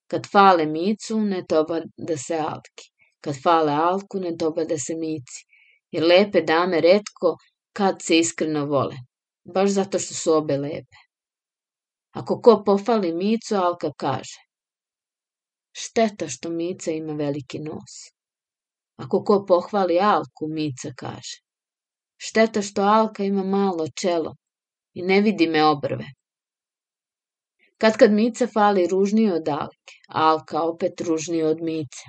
Kad 0.08 0.28
fale 0.32 0.66
Micu, 0.66 1.20
ne 1.20 1.44
toba 1.50 1.82
da 1.98 2.18
se 2.18 2.36
Alki. 2.36 2.90
Kad 3.20 3.36
fale 3.44 3.74
Alku, 3.74 4.20
ne 4.20 4.38
toba 4.38 4.64
da 4.64 4.78
se 4.78 4.96
Mici. 4.96 5.46
Jer 5.92 6.04
lepe 6.04 6.42
dame 6.42 6.82
redko 6.82 7.38
kad 7.74 8.02
se 8.02 8.20
iskreno 8.20 8.66
vole. 8.66 8.96
Baš 9.44 9.70
zato 9.70 10.00
što 10.00 10.14
su 10.14 10.34
obe 10.34 10.58
lepe. 10.58 11.01
Ako 12.12 12.42
ko 12.42 12.64
pofali 12.66 13.14
Micu, 13.14 13.56
Alka 13.56 13.92
kaže. 13.98 14.40
Šteta 15.74 16.28
što 16.28 16.50
Mica 16.50 16.92
ima 16.92 17.14
veliki 17.14 17.60
nos. 17.60 17.94
Ako 18.98 19.24
ko 19.24 19.46
pohvali 19.48 20.00
Alku, 20.00 20.48
Mica 20.48 20.92
kaže. 20.98 21.40
Šteta 22.18 22.62
što 22.62 22.82
Alka 22.82 23.24
ima 23.24 23.44
malo 23.44 23.88
čelo 24.02 24.36
i 24.94 25.02
ne 25.02 25.22
vidi 25.22 25.48
me 25.48 25.64
obrve. 25.66 26.06
Kad 27.78 27.98
kad 27.98 28.12
Mica 28.12 28.48
fali 28.48 28.88
ružnije 28.88 29.34
od 29.34 29.50
Alke, 29.50 29.94
Alka 30.08 30.62
opet 30.62 31.02
ružnije 31.02 31.46
od 31.46 31.62
Mice. 31.62 32.06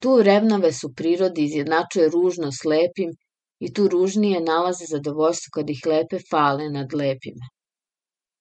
Tu 0.00 0.22
revnove 0.22 0.72
su 0.72 0.94
prirodi 0.94 1.44
izjednačuje 1.44 2.08
ružno 2.08 2.52
s 2.52 2.64
lepim 2.64 3.10
i 3.58 3.72
tu 3.72 3.88
ružnije 3.88 4.40
nalaze 4.40 4.84
zadovoljstvo 4.88 5.50
kad 5.54 5.70
ih 5.70 5.80
lepe 5.86 6.18
fale 6.30 6.70
nad 6.70 6.94
lepima. 6.94 7.55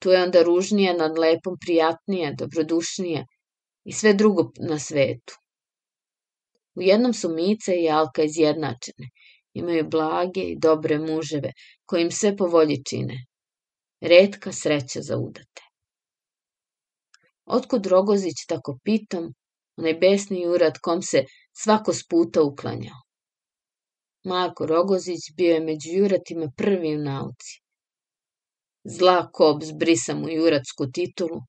Tu 0.05 0.11
je 0.11 0.23
onda 0.23 0.41
ružnije 0.43 0.93
nad 0.93 1.17
lepom 1.17 1.55
prijatnije, 1.65 2.33
dobrodušnije 2.39 3.25
i 3.83 3.91
sve 3.91 4.13
drugo 4.13 4.43
na 4.59 4.79
svetu. 4.79 5.33
U 6.75 6.81
jednom 6.81 7.13
su 7.13 7.29
Mica 7.29 7.73
i 7.73 7.89
Alka 7.89 8.23
izjednačene 8.23 9.09
imaju 9.53 9.87
blage 9.89 10.41
i 10.41 10.59
dobre 10.59 10.99
muževe, 10.99 11.51
koji 11.85 12.01
im 12.01 12.11
sve 12.11 12.35
po 12.37 12.45
volji 12.45 12.83
čine. 12.89 13.17
Redka 14.01 14.51
sreća 14.51 15.01
za 15.01 15.17
udate. 15.17 15.65
Otkud 17.45 17.85
Rogozić 17.85 18.45
tako 18.47 18.77
pitam, 18.83 19.33
onaj 19.77 19.93
besni 19.93 20.41
jurad 20.41 20.79
kom 20.81 21.01
se 21.01 21.25
svako 21.63 21.93
s 21.93 22.07
puta 22.07 22.43
uklanjao. 22.43 23.01
Marko 24.23 24.65
Rogozić 24.65 25.31
bio 25.37 25.53
je 25.53 25.59
među 25.59 25.89
juratima 25.91 26.51
prvi 26.57 26.95
u 26.95 26.99
nauci. 26.99 27.64
Zla 28.85 29.29
kob 29.33 29.63
zbrisa 29.63 30.15
mu 30.15 30.29
juratsku 30.29 30.91
titulu, 30.91 31.41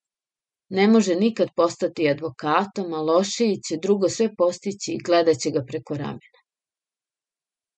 ne 0.69 0.89
može 0.89 1.15
nikad 1.15 1.49
postati 1.57 2.09
advokatom, 2.09 2.93
a 2.93 3.01
lošiji 3.03 3.61
će 3.69 3.77
drugo 3.77 4.09
sve 4.09 4.35
postići 4.35 4.93
i 4.93 4.99
gledaće 4.99 5.51
ga 5.51 5.65
preko 5.65 5.95
ramena. 5.95 6.41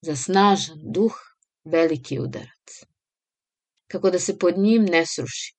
Za 0.00 0.16
snažan 0.16 0.78
duh 0.94 1.14
veliki 1.64 2.18
udarac. 2.20 2.84
Kako 3.90 4.10
da 4.10 4.18
se 4.18 4.38
pod 4.38 4.58
njim 4.58 4.84
ne 4.84 5.06
sruši. 5.06 5.54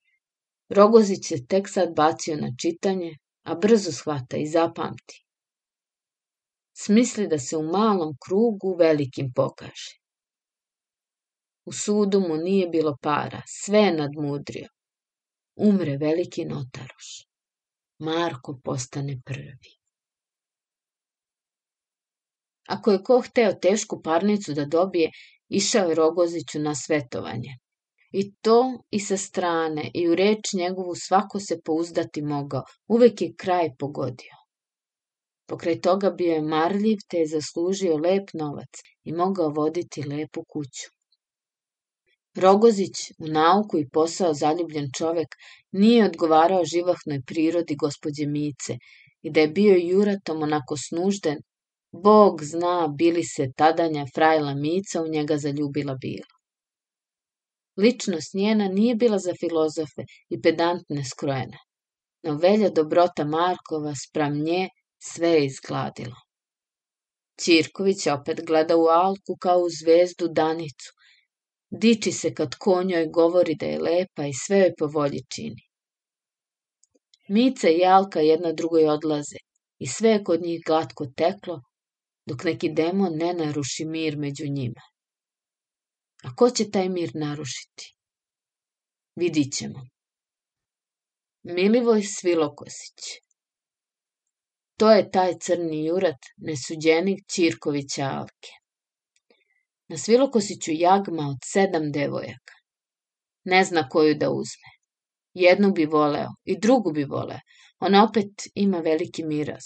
Rogozić 0.70 1.32
je 1.32 1.46
tek 1.46 1.70
sad 1.70 1.96
bacio 1.96 2.36
na 2.36 2.52
čitanje, 2.62 3.18
a 3.44 3.56
brzo 3.56 3.92
shvata 3.92 4.38
i 4.38 4.48
zapamti. 4.48 5.26
Smisli 6.74 7.28
da 7.28 7.40
se 7.40 7.58
u 7.58 7.64
malom 7.64 8.16
krugu 8.26 8.76
velikim 8.80 9.32
pokaže. 9.36 9.99
U 11.66 11.72
sudu 11.72 12.20
mu 12.20 12.38
nije 12.38 12.68
bilo 12.68 12.98
para, 13.02 13.42
sve 13.48 13.80
je 13.80 13.94
nadmudrio. 13.94 14.68
Umre 15.56 15.98
veliki 15.98 16.46
notaroš. 16.46 17.10
Marko 18.00 18.60
postane 18.64 19.22
prvi. 19.26 19.76
Ako 22.68 22.92
je 22.92 23.04
ko 23.04 23.22
hteo 23.22 23.54
tešku 23.54 24.02
parnicu 24.02 24.54
da 24.54 24.66
dobije, 24.66 25.12
išao 25.50 25.90
je 25.90 25.96
Rogoziću 25.96 26.60
na 26.60 26.76
svetovanje. 26.76 27.58
I 28.12 28.34
to 28.36 28.84
i 28.92 29.00
sa 29.00 29.18
strane, 29.18 29.92
i 29.94 30.08
u 30.10 30.16
reč 30.16 30.54
njegovu 30.54 30.96
svako 30.96 31.40
se 31.40 31.62
pouzdati 31.66 32.22
mogao, 32.22 32.64
uvek 32.88 33.22
je 33.22 33.34
kraj 33.38 33.70
pogodio. 33.80 34.36
Pokraj 35.48 35.82
toga 35.82 36.10
bio 36.12 36.34
je 36.34 36.42
marljiv, 36.42 36.98
te 37.10 37.18
je 37.18 37.28
zaslužio 37.28 37.98
lep 37.98 38.34
novac 38.34 38.82
i 39.04 39.14
mogao 39.14 39.50
voditi 39.50 40.04
lepu 40.04 40.44
kuću. 40.48 40.99
Rogozić, 42.36 43.12
u 43.20 43.28
nauku 43.28 43.80
i 43.80 43.90
posao 43.90 44.34
zaljubljen 44.34 44.90
čovek, 44.98 45.36
nije 45.72 46.06
odgovarao 46.06 46.66
živahnoj 46.66 47.22
prirodi 47.26 47.76
gospođe 47.76 48.26
Mice 48.26 48.78
i 49.22 49.32
da 49.32 49.40
je 49.40 49.48
bio 49.48 49.76
juratom 49.76 50.44
onako 50.44 50.78
snužden, 50.78 51.40
Bog 51.92 52.44
zna 52.44 52.88
bili 52.88 53.24
se 53.24 53.52
tadanja 53.58 54.06
frajla 54.16 54.54
Mica 54.54 55.02
u 55.02 55.08
njega 55.08 55.38
zaljubila 55.38 55.96
bila. 55.96 56.28
Ličnost 57.78 58.34
njena 58.34 58.68
nije 58.68 58.96
bila 58.96 59.18
za 59.18 59.34
filozofe 59.40 60.04
i 60.30 60.42
pedantne 60.42 61.04
skrojena, 61.06 61.58
no 62.24 62.36
velja 62.36 62.70
dobrota 62.70 63.26
Markova 63.26 63.94
spram 63.96 64.38
nje 64.44 64.70
sve 65.04 65.30
je 65.30 65.46
izgladila. 65.46 66.16
Ćirković 67.42 68.08
opet 68.08 68.46
gleda 68.46 68.78
u 68.78 68.86
Alku 68.86 69.38
kao 69.40 69.60
u 69.60 69.70
zvezdu 69.82 70.28
Danicu. 70.28 70.92
Diči 71.72 72.12
se 72.12 72.34
kad 72.34 72.56
konjoj 72.56 73.08
govori 73.08 73.56
da 73.56 73.66
je 73.66 73.80
lepa 73.80 74.26
i 74.26 74.34
sve 74.34 74.60
joj 74.60 74.74
po 74.80 74.88
volji 74.88 75.24
čini. 75.36 75.64
Mica 77.30 77.70
i 77.70 77.86
Alka 77.86 78.20
jedna 78.20 78.52
drugoj 78.54 78.88
odlaze 78.90 79.38
i 79.78 79.88
sve 79.88 80.10
je 80.10 80.24
kod 80.24 80.42
njih 80.42 80.64
glatko 80.66 81.06
teklo, 81.06 81.62
dok 82.26 82.44
neki 82.44 82.70
demon 82.70 83.16
ne 83.16 83.34
naruši 83.34 83.86
mir 83.86 84.18
među 84.18 84.48
njima. 84.48 84.82
A 86.24 86.36
ko 86.36 86.50
će 86.50 86.72
taj 86.72 86.90
mir 86.90 87.12
narušiti? 87.16 87.96
Vidit 89.16 89.54
ćemo. 89.54 89.88
Milivoj 91.44 92.04
Svilokosić 92.04 93.00
To 94.80 94.92
je 94.92 95.12
taj 95.12 95.34
crni 95.40 95.86
jurat, 95.86 96.22
nesuđenik 96.38 97.20
Ćirkovića 97.32 98.04
Alke. 98.04 98.52
Na 99.90 99.98
Svilokosiću 99.98 100.72
jagma 100.74 101.24
od 101.30 101.38
sedam 101.46 101.92
devojaka. 101.92 102.54
Ne 103.44 103.64
zna 103.64 103.90
koju 103.90 104.16
da 104.16 104.30
uzme. 104.30 104.70
Jednu 105.34 105.72
bi 105.72 105.86
voleo 105.86 106.30
i 106.46 106.60
drugu 106.60 106.92
bi 106.92 107.04
voleo. 107.04 107.40
Ona 107.80 108.04
opet 108.04 108.32
ima 108.56 108.80
veliki 108.80 109.24
miraz 109.24 109.64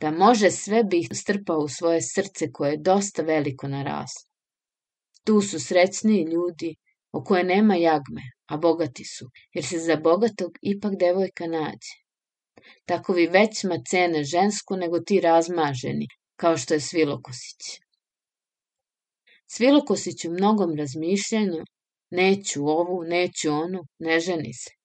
da 0.00 0.10
može 0.10 0.50
sve 0.50 0.84
bi 0.84 1.08
strpao 1.12 1.58
u 1.58 1.68
svoje 1.68 2.00
srce 2.02 2.52
koje 2.52 2.70
je 2.70 2.76
dosta 2.76 3.22
veliko 3.22 3.68
naraslo. 3.68 4.28
Tu 5.24 5.40
su 5.40 5.60
srećniji 5.60 6.24
ljudi 6.24 6.76
o 7.12 7.24
koje 7.24 7.44
nema 7.44 7.76
jagme, 7.76 8.22
a 8.46 8.56
bogati 8.56 9.04
su, 9.04 9.26
jer 9.54 9.64
se 9.64 9.78
za 9.78 9.96
bogatog 9.96 10.50
ipak 10.62 10.92
devojka 11.00 11.46
nađe. 11.46 11.94
Takovi 12.84 13.26
većma 13.26 13.76
cene 13.90 14.24
žensku 14.24 14.76
nego 14.76 15.00
ti 15.00 15.20
razmaženi, 15.20 16.06
kao 16.36 16.56
što 16.56 16.74
je 16.74 16.80
Svilokosić. 16.80 17.85
Svilokosić 19.46 20.24
u 20.24 20.30
mnogom 20.30 20.76
razmišljanju, 20.76 21.64
neću 22.10 22.68
ovu, 22.68 23.04
neću 23.04 23.52
onu, 23.52 23.80
ne 23.98 24.20
ženi 24.20 24.52
se 24.54 24.76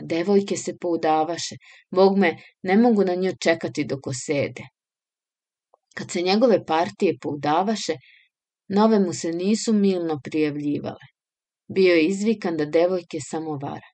a 0.00 0.04
devojke 0.04 0.56
se 0.56 0.76
poudavaše, 0.80 1.56
bog 1.90 2.18
me, 2.18 2.36
ne 2.62 2.76
mogu 2.76 3.04
na 3.04 3.14
nju 3.14 3.32
čekati 3.40 3.84
dok 3.84 4.06
osede. 4.06 4.62
Kad 5.94 6.10
se 6.10 6.22
njegove 6.22 6.64
partije 6.64 7.18
poudavaše, 7.22 7.94
nove 8.68 8.98
mu 8.98 9.12
se 9.12 9.32
nisu 9.32 9.72
milno 9.72 10.20
prijavljivale. 10.24 11.06
Bio 11.68 11.94
je 11.94 12.06
izvikan 12.06 12.56
da 12.56 12.64
devojke 12.64 13.18
samo 13.30 13.58
vara. 13.62 13.90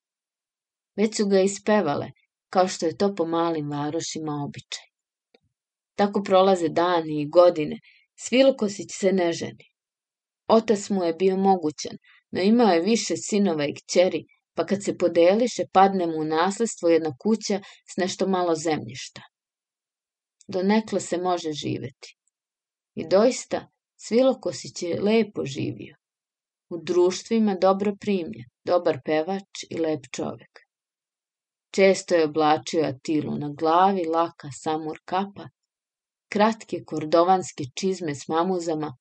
već 0.96 1.16
su 1.16 1.26
ga 1.28 1.40
ispevale, 1.40 2.06
kao 2.52 2.68
što 2.68 2.86
je 2.86 2.96
to 2.96 3.14
po 3.14 3.26
malim 3.26 3.70
varošima 3.70 4.32
običaj. 4.46 4.86
Tako 5.94 6.22
prolaze 6.22 6.68
dani 6.68 7.22
i 7.22 7.28
godine, 7.28 7.76
Svilokosić 8.18 8.90
se 8.92 9.12
ne 9.12 9.32
ženi. 9.32 9.66
Otac 10.48 10.90
mu 10.90 11.04
je 11.04 11.12
bio 11.12 11.36
mogućan, 11.36 11.98
no 12.30 12.40
imao 12.40 12.68
je 12.68 12.80
više 12.80 13.16
sinova 13.16 13.64
i 13.66 13.74
kćeri, 13.74 14.24
pa 14.54 14.66
kad 14.66 14.84
se 14.84 14.98
podeliše, 14.98 15.62
padne 15.72 16.06
mu 16.06 16.18
u 16.18 16.24
nasledstvo 16.24 16.88
jedna 16.88 17.16
kuća 17.18 17.60
s 17.92 17.96
nešto 17.96 18.28
malo 18.28 18.54
zemljišta. 18.54 19.22
Donekle 20.48 21.00
se 21.00 21.18
može 21.18 21.52
živeti. 21.52 22.16
I 22.94 23.08
doista, 23.08 23.68
Svilokosić 23.96 24.82
je 24.82 25.00
lepo 25.00 25.44
živio. 25.44 25.96
U 26.68 26.78
društvima 26.82 27.54
dobro 27.54 27.92
primljen, 28.00 28.44
dobar 28.64 29.00
pevač 29.04 29.64
i 29.70 29.78
lep 29.78 30.06
čovek. 30.12 30.60
Često 31.70 32.14
je 32.14 32.24
oblačio 32.24 32.84
atilu 32.84 33.38
na 33.38 33.48
glavi, 33.58 34.04
laka 34.04 34.48
samur 34.62 34.98
kapa, 35.04 35.48
kratke 36.28 36.84
kordovanske 36.84 37.64
čizme 37.74 38.14
s 38.14 38.28
mamuzama, 38.28 38.96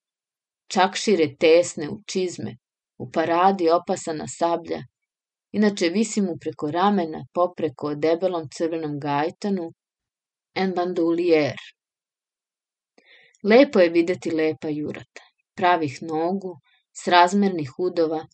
čakšire 0.68 1.36
tesne 1.40 1.90
u 1.90 2.02
čizme, 2.08 2.58
u 2.98 3.12
paradi 3.12 3.70
opasana 3.70 4.28
sablja, 4.28 4.82
inače 5.52 5.90
visi 5.90 6.22
mu 6.22 6.38
preko 6.42 6.72
ramena 6.72 7.26
popreko 7.34 7.96
debelom 7.96 8.50
crvenom 8.58 9.00
gajtanu, 9.00 9.72
en 10.56 10.74
bandoulier. 10.74 11.56
Lepo 13.44 13.80
je 13.80 13.90
videti 13.90 14.32
lepa 14.32 14.70
jurata, 14.70 15.24
pravih 15.56 16.00
nogu, 16.02 16.56
srazmernih 17.04 17.72
udova, 17.80 18.26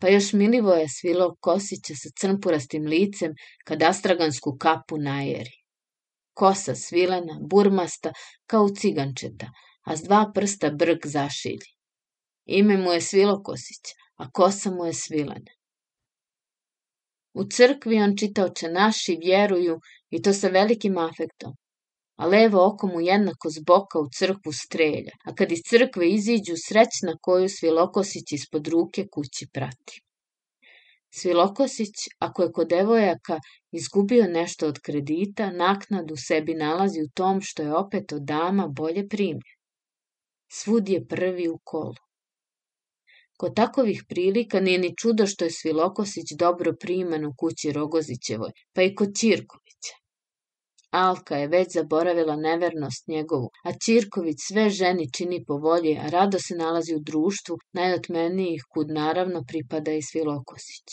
pa 0.00 0.08
još 0.08 0.32
Milivoja 0.32 0.88
svilo 0.88 1.34
Kosića 1.40 1.94
sa 1.94 2.08
crnpurastim 2.20 2.86
licem 2.86 3.32
kad 3.64 3.82
astragansku 3.82 4.56
kapu 4.60 4.98
najeri. 4.98 5.56
Kosa 6.34 6.74
svilena, 6.74 7.38
burmasta, 7.50 8.12
kao 8.46 8.68
cigančeta, 8.68 9.46
a 9.84 9.96
s 9.96 10.02
dva 10.02 10.30
prsta 10.34 10.70
brk 10.70 11.06
zašilji. 11.06 11.70
Ime 12.44 12.76
mu 12.76 12.92
je 12.92 13.00
Svilokosić, 13.00 13.94
a 14.16 14.30
kosa 14.30 14.70
mu 14.70 14.86
je 14.86 14.92
svilena. 14.92 15.52
U 17.34 17.44
crkvi 17.44 17.96
on 18.02 18.16
čitao 18.16 18.48
naši 18.72 19.18
vjeruju 19.20 19.80
i 20.10 20.22
to 20.22 20.32
sa 20.32 20.48
velikim 20.48 20.98
afektom, 20.98 21.52
a 22.16 22.26
levo 22.26 22.66
oko 22.66 22.86
mu 22.86 23.00
jednako 23.00 23.50
zboka 23.50 23.98
u 23.98 24.08
crkvu 24.18 24.52
strelja, 24.52 25.14
a 25.24 25.34
kad 25.34 25.52
iz 25.52 25.62
crkve 25.70 26.10
iziđu 26.10 26.54
srećna 26.68 27.16
koju 27.20 27.48
Svilokosić 27.48 28.32
ispod 28.32 28.68
ruke 28.68 29.06
kući 29.12 29.46
prati. 29.52 30.00
Svilokosić, 31.16 31.94
ako 32.18 32.42
je 32.42 32.52
kod 32.52 32.68
devojaka 32.68 33.38
izgubio 33.72 34.24
nešto 34.28 34.68
od 34.68 34.78
kredita, 34.78 35.50
naknadu 35.50 36.14
sebi 36.16 36.54
nalazi 36.54 37.02
u 37.02 37.08
tom 37.14 37.40
što 37.40 37.62
je 37.62 37.76
opet 37.76 38.12
od 38.12 38.22
dama 38.22 38.68
bolje 38.68 39.08
primljen. 39.08 39.53
Svud 40.56 40.88
je 40.88 41.06
prvi 41.06 41.48
u 41.48 41.58
kolu. 41.64 42.02
Kod 43.38 43.54
takovih 43.56 44.02
prilika 44.08 44.60
nije 44.60 44.78
ni 44.78 44.96
čudo 44.96 45.26
što 45.26 45.44
je 45.44 45.50
Svilokosić 45.50 46.32
dobro 46.38 46.72
priman 46.80 47.24
u 47.24 47.32
kući 47.38 47.72
Rogozićevoj, 47.72 48.52
pa 48.72 48.82
i 48.82 48.94
kod 48.94 49.16
Ćirkovića. 49.18 49.94
Alka 50.90 51.36
je 51.36 51.48
već 51.48 51.72
zaboravila 51.74 52.36
nevernost 52.36 53.08
njegovu, 53.08 53.48
a 53.64 53.72
Ćirković 53.84 54.36
sve 54.48 54.68
ženi 54.70 55.12
čini 55.12 55.44
po 55.46 55.56
volji, 55.56 55.96
a 55.98 56.06
rado 56.08 56.38
se 56.38 56.54
nalazi 56.54 56.94
u 56.94 57.00
društvu 57.00 57.58
najotmenijih 57.72 58.62
kud 58.74 58.90
naravno 58.90 59.42
pripada 59.48 59.92
i 59.92 60.02
Svilokosić. 60.02 60.88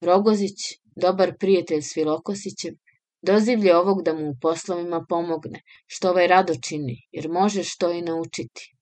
Rogozić, 0.00 0.58
dobar 0.96 1.32
prijatelj 1.38 1.82
Svilokosićev, 1.82 2.74
dozivlje 3.22 3.76
ovog 3.76 4.02
da 4.02 4.14
mu 4.14 4.30
u 4.30 4.36
poslovima 4.40 5.04
pomogne, 5.08 5.62
što 5.86 6.10
ovaj 6.10 6.26
rado 6.26 6.54
čini, 6.68 6.96
jer 7.10 7.28
može 7.28 7.64
što 7.64 7.92
i 7.92 8.02
naučiti. 8.02 8.74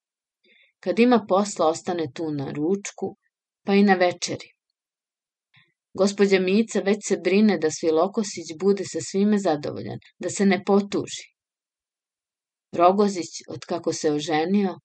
Kad 0.80 0.98
ima 0.98 1.24
posla, 1.28 1.68
ostane 1.68 2.12
tu 2.14 2.30
na 2.30 2.50
ručku, 2.52 3.16
pa 3.64 3.74
i 3.74 3.82
na 3.82 3.94
večeri. 3.94 4.48
Gospođa 5.94 6.38
Mica 6.38 6.80
već 6.80 6.98
se 7.08 7.16
brine 7.16 7.58
da 7.58 7.70
Svilokosić 7.70 8.46
bude 8.60 8.84
sa 8.84 8.98
svime 9.00 9.38
zadovoljan, 9.38 9.98
da 10.18 10.30
se 10.30 10.46
ne 10.46 10.64
potuži. 10.64 11.26
Rogozić, 12.72 13.40
od 13.48 13.64
kako 13.64 13.92
se 13.92 14.12
oženio, 14.12 14.78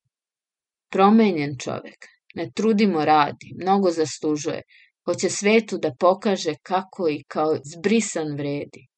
promenjen 0.89 1.57
čovek, 1.59 2.07
ne 2.35 2.51
trudimo 2.55 3.05
radi, 3.05 3.51
mnogo 3.61 3.91
zaslužuje, 3.91 4.61
hoće 5.05 5.29
svetu 5.29 5.77
da 5.77 5.95
pokaže 5.99 6.53
kako 6.63 7.09
i 7.09 7.23
kao 7.27 7.57
zbrisan 7.75 8.35
vredi. 8.37 8.90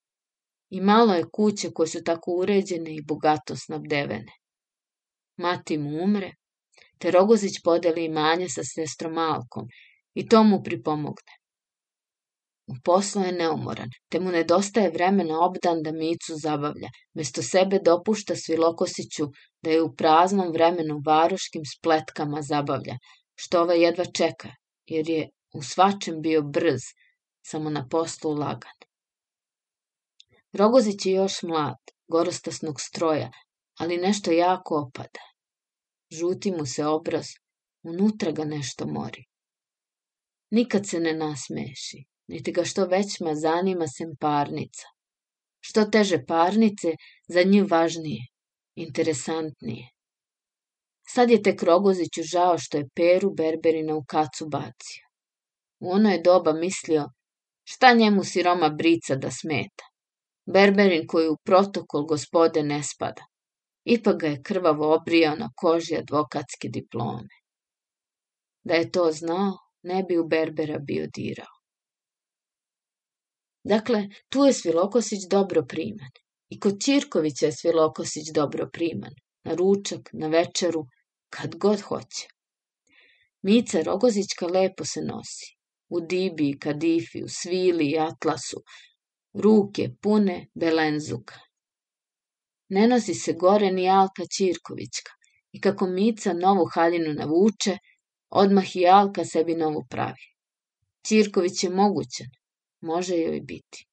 I 0.76 0.82
malo 0.82 1.14
je 1.14 1.26
kuće 1.32 1.70
koje 1.72 1.88
su 1.88 2.00
tako 2.04 2.32
uređene 2.32 2.96
i 2.96 3.02
bogato 3.02 3.56
snabdevene. 3.56 4.32
Mati 5.38 5.78
mu 5.78 6.04
umre, 6.04 6.32
te 6.98 7.12
Rogozić 7.12 7.60
podeli 7.64 8.06
imanje 8.06 8.48
sa 8.50 8.64
sestrom 8.64 9.14
Malkom 9.14 9.68
i 10.14 10.28
to 10.28 10.44
mu 10.44 10.64
pripomogne. 10.64 11.36
U 12.68 12.76
poslu 12.84 13.22
je 13.22 13.32
neumoran, 13.32 13.90
te 14.10 14.20
mu 14.20 14.32
nedostaje 14.32 14.90
vremena 14.90 15.40
obdan 15.46 15.84
da 15.84 15.92
Micu 15.92 16.38
zabavlja. 16.44 16.90
Mesto 17.14 17.44
sebe 17.44 17.80
dopušta 17.86 18.36
Svilokosiću 18.36 19.28
da 19.62 19.72
je 19.72 19.82
u 19.82 19.92
praznom 19.96 20.52
vremenu 20.52 21.02
varoškim 21.06 21.66
spletkama 21.66 22.42
zabavlja, 22.42 22.98
što 23.36 23.62
ova 23.62 23.74
jedva 23.74 24.06
čeka, 24.06 24.50
jer 24.86 25.10
je 25.10 25.30
u 25.54 25.62
svačem 25.62 26.22
bio 26.22 26.42
brz, 26.42 26.82
samo 27.46 27.70
na 27.70 27.88
poslu 27.90 28.34
lagan. 28.34 28.84
Rogozić 30.54 31.06
je 31.06 31.14
još 31.14 31.42
mlad, 31.44 31.78
gorostasnog 32.08 32.82
stroja, 32.82 33.32
ali 33.80 33.98
nešto 33.98 34.32
jako 34.32 34.76
opada. 34.88 35.24
Žuti 36.12 36.52
mu 36.52 36.66
se 36.66 36.86
obraz, 36.86 37.26
unutra 37.84 38.32
ga 38.32 38.46
nešto 38.46 38.86
mori. 38.86 39.26
Nikad 40.52 40.88
se 40.88 41.00
ne 41.00 41.14
nasmeši, 41.14 42.04
niti 42.28 42.52
ga 42.52 42.66
što 42.66 42.86
većma 42.86 43.36
zanima 43.36 43.88
sem 43.88 44.16
parnica. 44.20 44.88
Što 45.60 45.86
teže 45.86 46.26
parnice, 46.26 46.92
za 47.28 47.44
nju 47.44 47.66
važnije, 47.70 48.28
interesantnije. 48.76 49.90
Sad 51.08 51.30
je 51.30 51.42
tek 51.42 51.64
Rogoziću 51.64 52.22
žao 52.24 52.58
što 52.58 52.78
je 52.78 52.90
Peru 52.96 53.34
Berberina 53.34 53.96
u 53.96 54.04
kacu 54.08 54.48
bacio. 54.50 55.04
U 55.80 55.92
ono 55.92 56.10
je 56.10 56.22
doba 56.22 56.54
mislio, 56.54 57.10
šta 57.64 57.94
njemu 57.94 58.24
siroma 58.24 58.70
brica 58.70 59.16
da 59.16 59.32
smeta. 59.32 59.93
Berberin 60.46 61.08
koji 61.08 61.28
u 61.30 61.38
protokol 61.44 62.06
gospode 62.06 62.64
ne 62.64 62.84
spada. 62.84 63.26
Ipak 63.86 64.20
ga 64.20 64.28
je 64.28 64.42
krvavo 64.44 64.96
obrijao 64.96 65.36
na 65.36 65.50
koži 65.56 65.96
advokatske 65.96 66.70
diplome. 66.70 67.30
Da 68.64 68.74
je 68.74 68.92
to 68.92 69.12
znao, 69.12 69.58
ne 69.84 70.04
bi 70.04 70.18
u 70.18 70.28
Berbera 70.28 70.80
bio 70.80 71.08
dirao. 71.16 71.54
Dakle, 73.64 74.08
tu 74.30 74.46
je 74.46 74.54
Svilokosić 74.54 75.20
dobro 75.30 75.66
priman. 75.70 76.12
I 76.50 76.60
kod 76.60 76.80
Ćirkovića 76.82 77.46
je 77.46 77.52
Svilokosić 77.52 78.24
dobro 78.36 78.70
priman. 78.74 79.14
Na 79.44 79.56
ručak, 79.56 80.10
na 80.14 80.28
večeru, 80.28 80.86
kad 81.30 81.56
god 81.56 81.82
hoće. 81.82 82.28
Mica 83.42 83.82
Rogozićka 83.82 84.48
lepo 84.48 84.86
se 84.86 85.02
nosi. 85.02 85.56
U 85.90 86.00
dibi, 86.00 86.60
kadifi, 86.60 87.24
u 87.24 87.28
svili 87.28 87.86
i 87.86 88.00
atlasu. 88.00 88.62
Ruke 89.34 89.90
pune 90.02 90.48
belenzuka. 90.54 91.40
Ne 92.70 92.88
nosi 92.88 93.14
se 93.14 93.34
gore 93.34 93.72
ni 93.72 93.90
Alka 93.90 94.26
Ćirkovićka. 94.26 95.12
I 95.52 95.62
kako 95.62 95.88
Mica 95.88 96.34
novu 96.34 96.66
haljinu 96.74 97.14
navuče, 97.14 97.78
odmah 98.30 98.76
i 98.76 98.88
Alka 98.88 99.26
sebi 99.26 99.56
novu 99.56 99.86
pravi. 99.90 100.26
Ćirković 101.08 101.64
je 101.64 101.70
mogućan, 101.70 102.28
može 102.82 103.18
joj 103.18 103.42
biti. 103.42 103.88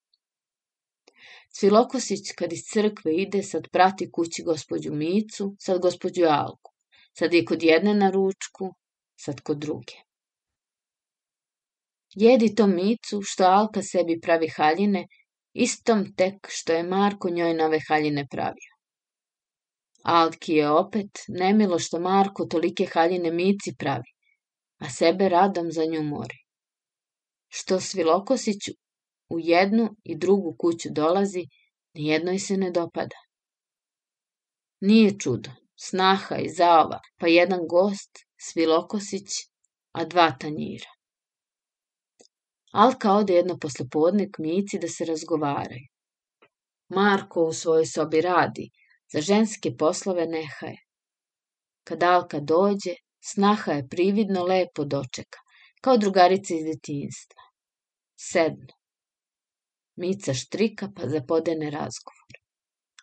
Svilokosić 1.52 2.32
kad 2.38 2.52
iz 2.52 2.62
crkve 2.72 3.14
ide, 3.16 3.42
sad 3.42 3.68
prati 3.72 4.10
kući 4.10 4.42
gospođu 4.42 4.92
Micu, 4.92 5.56
sad 5.58 5.80
gospođu 5.80 6.24
Alku. 6.24 6.72
Sad 7.18 7.34
je 7.34 7.44
kod 7.44 7.62
jedne 7.62 7.94
na 7.94 8.10
ručku, 8.10 8.74
sad 9.16 9.40
kod 9.40 9.58
druge. 9.58 9.94
Jedi 12.14 12.54
to 12.54 12.66
Micu, 12.66 13.20
što 13.22 13.44
Alka 13.44 13.82
sebi 13.82 14.20
pravi 14.20 14.48
haljine, 14.48 15.06
istom 15.52 16.14
tek 16.16 16.46
što 16.48 16.72
je 16.72 16.82
Marko 16.82 17.30
njoj 17.30 17.54
nove 17.54 17.78
haljine 17.88 18.26
pravio. 18.30 18.74
Alki 20.02 20.54
je 20.54 20.70
opet 20.70 21.24
nemilo 21.28 21.78
što 21.78 22.00
Marko 22.00 22.44
tolike 22.44 22.86
haljine 22.92 23.30
Mici 23.30 23.74
pravi, 23.78 24.12
a 24.78 24.90
sebe 24.90 25.28
radom 25.28 25.72
za 25.72 25.84
nju 25.84 26.02
mori 26.02 26.40
što 27.50 27.80
Svilokosić 27.80 28.68
u 29.28 29.40
jednu 29.40 29.96
i 30.04 30.18
drugu 30.18 30.56
kuću 30.58 30.88
dolazi, 30.92 31.46
nijednoj 31.94 32.38
se 32.38 32.56
ne 32.56 32.70
dopada. 32.70 33.16
Nije 34.80 35.18
čudo, 35.18 35.50
snaha 35.76 36.36
i 36.36 36.48
zaova, 36.48 37.00
pa 37.16 37.26
jedan 37.26 37.60
gost, 37.68 38.10
Svilokosić, 38.40 39.28
a 39.92 40.04
dva 40.04 40.30
tanjira. 40.40 40.90
Alka 42.72 43.12
ode 43.12 43.34
jedno 43.34 43.58
poslepodne 43.58 44.30
k 44.30 44.36
da 44.80 44.88
se 44.88 45.04
razgovaraju. 45.04 45.86
Marko 46.88 47.44
u 47.44 47.52
svojoj 47.52 47.86
sobi 47.86 48.20
radi, 48.20 48.70
za 49.12 49.20
ženske 49.20 49.76
poslove 49.76 50.26
nehaje. 50.26 50.76
Kad 51.84 52.02
Alka 52.02 52.40
dođe, 52.40 52.94
snaha 53.20 53.72
je 53.72 53.88
prividno 53.88 54.44
lepo 54.44 54.84
dočeka, 54.84 55.38
kao 55.80 55.96
drugarica 55.96 56.54
iz 56.54 56.64
detinjstva. 56.64 57.42
Sednu. 58.16 58.74
Mica 59.96 60.34
štrika 60.34 60.88
pa 60.96 61.08
zapodene 61.08 61.70
razgovor. 61.70 62.38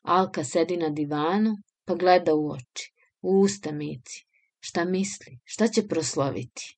Alka 0.03 0.43
sedi 0.43 0.77
na 0.77 0.89
divanu 0.89 1.55
pa 1.85 1.95
gleda 1.95 2.35
u 2.35 2.51
oči, 2.51 2.93
u 3.21 3.39
usta 3.39 3.71
Mici. 3.71 4.23
Šta 4.59 4.85
misli, 4.85 5.39
šta 5.43 5.67
će 5.67 5.87
prosloviti? 5.87 6.77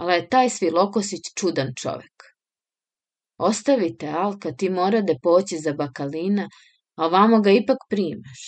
Ali 0.00 0.12
je 0.12 0.28
taj 0.28 0.48
Svilokosić 0.50 1.32
čudan 1.38 1.74
čovek. 1.76 2.24
Ostavite, 3.38 4.08
Alka, 4.08 4.52
ti 4.52 4.70
mora 4.70 5.00
da 5.00 5.14
poći 5.22 5.58
za 5.58 5.72
bakalina, 5.72 6.46
a 6.96 7.06
ovamo 7.06 7.40
ga 7.40 7.50
ipak 7.50 7.84
primaš. 7.88 8.46